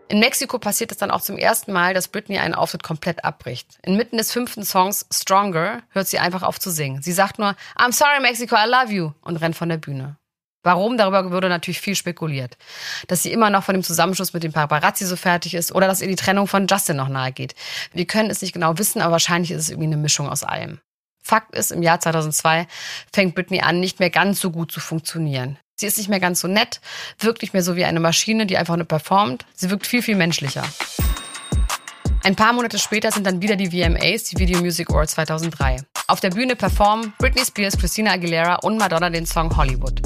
[0.08, 3.78] In Mexiko passiert es dann auch zum ersten Mal, dass Britney einen Auftritt komplett abbricht.
[3.82, 7.02] Inmitten des fünften Songs Stronger hört sie einfach auf zu singen.
[7.02, 10.16] Sie sagt nur I'm sorry Mexico, I love you und rennt von der Bühne.
[10.62, 10.96] Warum?
[10.96, 12.56] Darüber wurde natürlich viel spekuliert.
[13.06, 16.00] Dass sie immer noch von dem Zusammenschluss mit dem Paparazzi so fertig ist oder dass
[16.00, 17.54] ihr die Trennung von Justin noch nahe geht.
[17.92, 20.80] Wir können es nicht genau wissen, aber wahrscheinlich ist es irgendwie eine Mischung aus allem.
[21.22, 22.66] Fakt ist, im Jahr 2002
[23.12, 25.58] fängt Britney an, nicht mehr ganz so gut zu funktionieren.
[25.76, 26.80] Sie ist nicht mehr ganz so nett,
[27.18, 29.44] wirkt nicht mehr so wie eine Maschine, die einfach nur performt.
[29.54, 30.62] Sie wirkt viel, viel menschlicher.
[32.22, 35.82] Ein paar Monate später sind dann wieder die VMAs, die Video Music Awards 2003.
[36.06, 40.00] Auf der Bühne performen Britney Spears, Christina Aguilera und Madonna den Song Hollywood.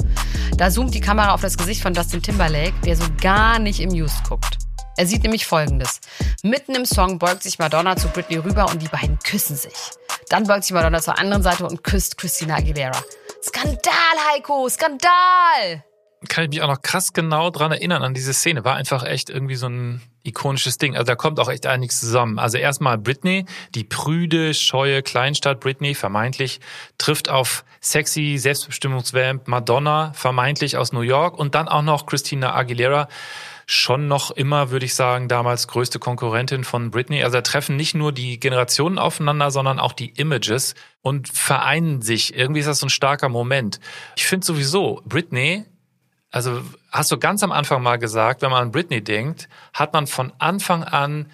[0.57, 3.89] Da zoomt die Kamera auf das Gesicht von Justin Timberlake, der so gar nicht im
[3.89, 4.58] News guckt.
[4.97, 6.01] Er sieht nämlich Folgendes.
[6.43, 9.73] Mitten im Song beugt sich Madonna zu Britney rüber und die beiden küssen sich.
[10.29, 13.01] Dann beugt sich Madonna zur anderen Seite und küsst Christina Aguilera.
[13.41, 13.93] Skandal,
[14.31, 15.83] Heiko, Skandal!
[16.27, 18.65] Kann ich mich auch noch krass genau dran erinnern an diese Szene.
[18.65, 20.95] War einfach echt irgendwie so ein ikonisches Ding.
[20.95, 22.39] Also da kommt auch echt einiges zusammen.
[22.39, 26.59] Also erstmal Britney, die prüde, scheue Kleinstadt Britney, vermeintlich,
[26.97, 33.07] trifft auf sexy Selbstbestimmungsvamp Madonna, vermeintlich aus New York und dann auch noch Christina Aguilera,
[33.71, 37.23] schon noch immer, würde ich sagen, damals größte Konkurrentin von Britney.
[37.23, 42.33] Also da treffen nicht nur die Generationen aufeinander, sondern auch die Images und vereinen sich.
[42.35, 43.79] Irgendwie ist das so ein starker Moment.
[44.15, 45.65] Ich finde sowieso, Britney,
[46.31, 50.07] also hast du ganz am Anfang mal gesagt, wenn man an Britney denkt, hat man
[50.07, 51.31] von Anfang an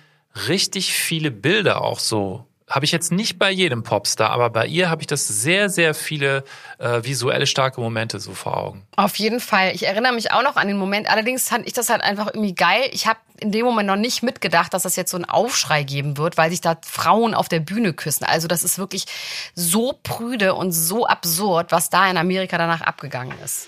[0.49, 4.89] richtig viele Bilder auch so habe ich jetzt nicht bei jedem Popstar, aber bei ihr
[4.89, 6.43] habe ich das sehr, sehr viele
[6.79, 8.87] äh, visuelle starke Momente so vor Augen.
[8.95, 9.71] Auf jeden Fall.
[9.75, 11.07] Ich erinnere mich auch noch an den Moment.
[11.07, 12.89] Allerdings fand ich das halt einfach irgendwie geil.
[12.91, 16.17] Ich habe in dem Moment noch nicht mitgedacht, dass das jetzt so einen Aufschrei geben
[16.17, 18.23] wird, weil sich da Frauen auf der Bühne küssen.
[18.23, 19.05] Also das ist wirklich
[19.53, 23.67] so prüde und so absurd, was da in Amerika danach abgegangen ist.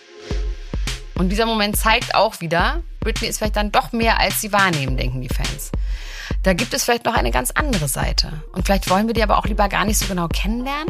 [1.16, 4.98] Und dieser Moment zeigt auch wieder, Britney ist vielleicht dann doch mehr, als sie wahrnehmen,
[4.98, 5.72] denken die Fans.
[6.48, 8.32] Da gibt es vielleicht noch eine ganz andere Seite.
[8.54, 10.88] Und vielleicht wollen wir die aber auch lieber gar nicht so genau kennenlernen.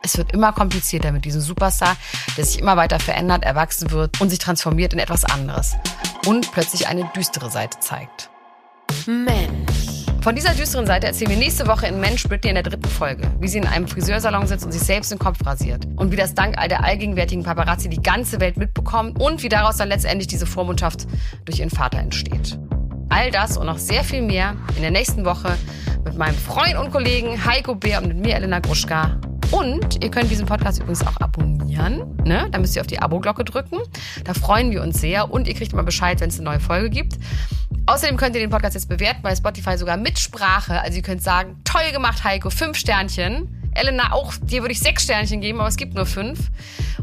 [0.00, 1.94] Es wird immer komplizierter mit diesem Superstar,
[2.38, 5.76] der sich immer weiter verändert, erwachsen wird und sich transformiert in etwas anderes.
[6.24, 8.30] Und plötzlich eine düstere Seite zeigt.
[9.04, 10.06] Mensch.
[10.22, 13.30] Von dieser düsteren Seite erzählen wir nächste Woche in Mensch Britney in der dritten Folge,
[13.40, 15.84] wie sie in einem Friseursalon sitzt und sich selbst den Kopf rasiert.
[15.96, 19.76] Und wie das dank all der allgegenwärtigen Paparazzi die ganze Welt mitbekommt und wie daraus
[19.76, 21.06] dann letztendlich diese Vormundschaft
[21.44, 22.58] durch ihren Vater entsteht.
[23.08, 25.56] All das und noch sehr viel mehr in der nächsten Woche
[26.04, 29.18] mit meinem Freund und Kollegen Heiko Bär und mit mir, Elena Gruschka.
[29.50, 32.16] Und ihr könnt diesen Podcast übrigens auch abonnieren.
[32.24, 32.48] Ne?
[32.50, 33.78] Da müsst ihr auf die Abo-Glocke drücken.
[34.24, 35.30] Da freuen wir uns sehr.
[35.30, 37.14] Und ihr kriegt immer Bescheid, wenn es eine neue Folge gibt.
[37.86, 40.80] Außerdem könnt ihr den Podcast jetzt bewerten bei Spotify sogar mit Sprache.
[40.82, 43.70] Also ihr könnt sagen, toll gemacht, Heiko, fünf Sternchen.
[43.74, 46.50] Elena auch, dir würde ich sechs Sternchen geben, aber es gibt nur fünf.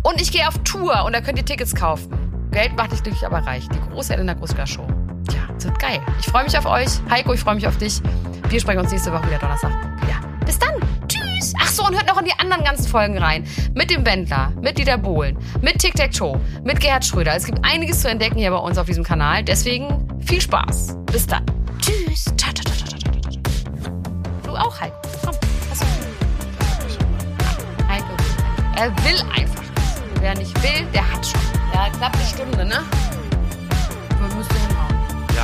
[0.03, 2.11] Und ich gehe auf Tour und da könnt ihr Tickets kaufen.
[2.51, 3.67] Geld macht dich glücklich, aber reich.
[3.69, 4.87] Die große Elena Gruschka Show.
[5.27, 6.01] Tja, es wird geil.
[6.19, 6.89] Ich freue mich auf euch.
[7.09, 8.01] Heiko, ich freue mich auf dich.
[8.49, 9.71] Wir sprechen uns nächste Woche wieder Donnerstag.
[10.09, 10.73] Ja, bis dann.
[11.07, 11.53] Tschüss.
[11.59, 13.45] Ach so, und hört noch in die anderen ganzen Folgen rein.
[13.73, 17.35] Mit dem Wendler, mit Dieter Bohlen, mit Tic Tac Toe, mit Gerhard Schröder.
[17.35, 19.43] Es gibt einiges zu entdecken hier bei uns auf diesem Kanal.
[19.43, 20.97] Deswegen viel Spaß.
[21.11, 21.45] Bis dann.
[21.79, 22.25] Tschüss.
[22.37, 24.01] Ciao, ciao, ciao, ciao, ciao, ciao.
[24.43, 24.95] Du auch, Heiko.
[25.23, 25.35] Komm.
[27.89, 28.13] Heiko.
[28.77, 29.63] Er will einfach.
[30.21, 31.41] Wer nicht will, der hat schon.
[31.73, 32.83] Ja, knapp eine Stunde, ne?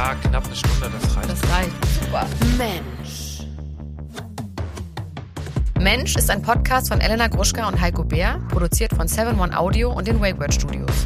[0.02, 1.30] Ja, knapp eine Stunde, das reicht.
[1.30, 1.72] Das reicht.
[1.86, 2.26] Super.
[2.58, 3.44] Mensch.
[5.80, 9.94] Mensch ist ein Podcast von Elena Gruschka und Heiko Bär, produziert von 7 One Audio
[9.94, 11.06] und den Wake Word Studios.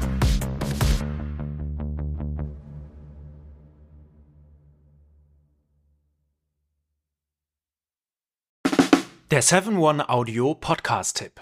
[9.29, 11.41] Der 7-One Audio Podcast-Tipp.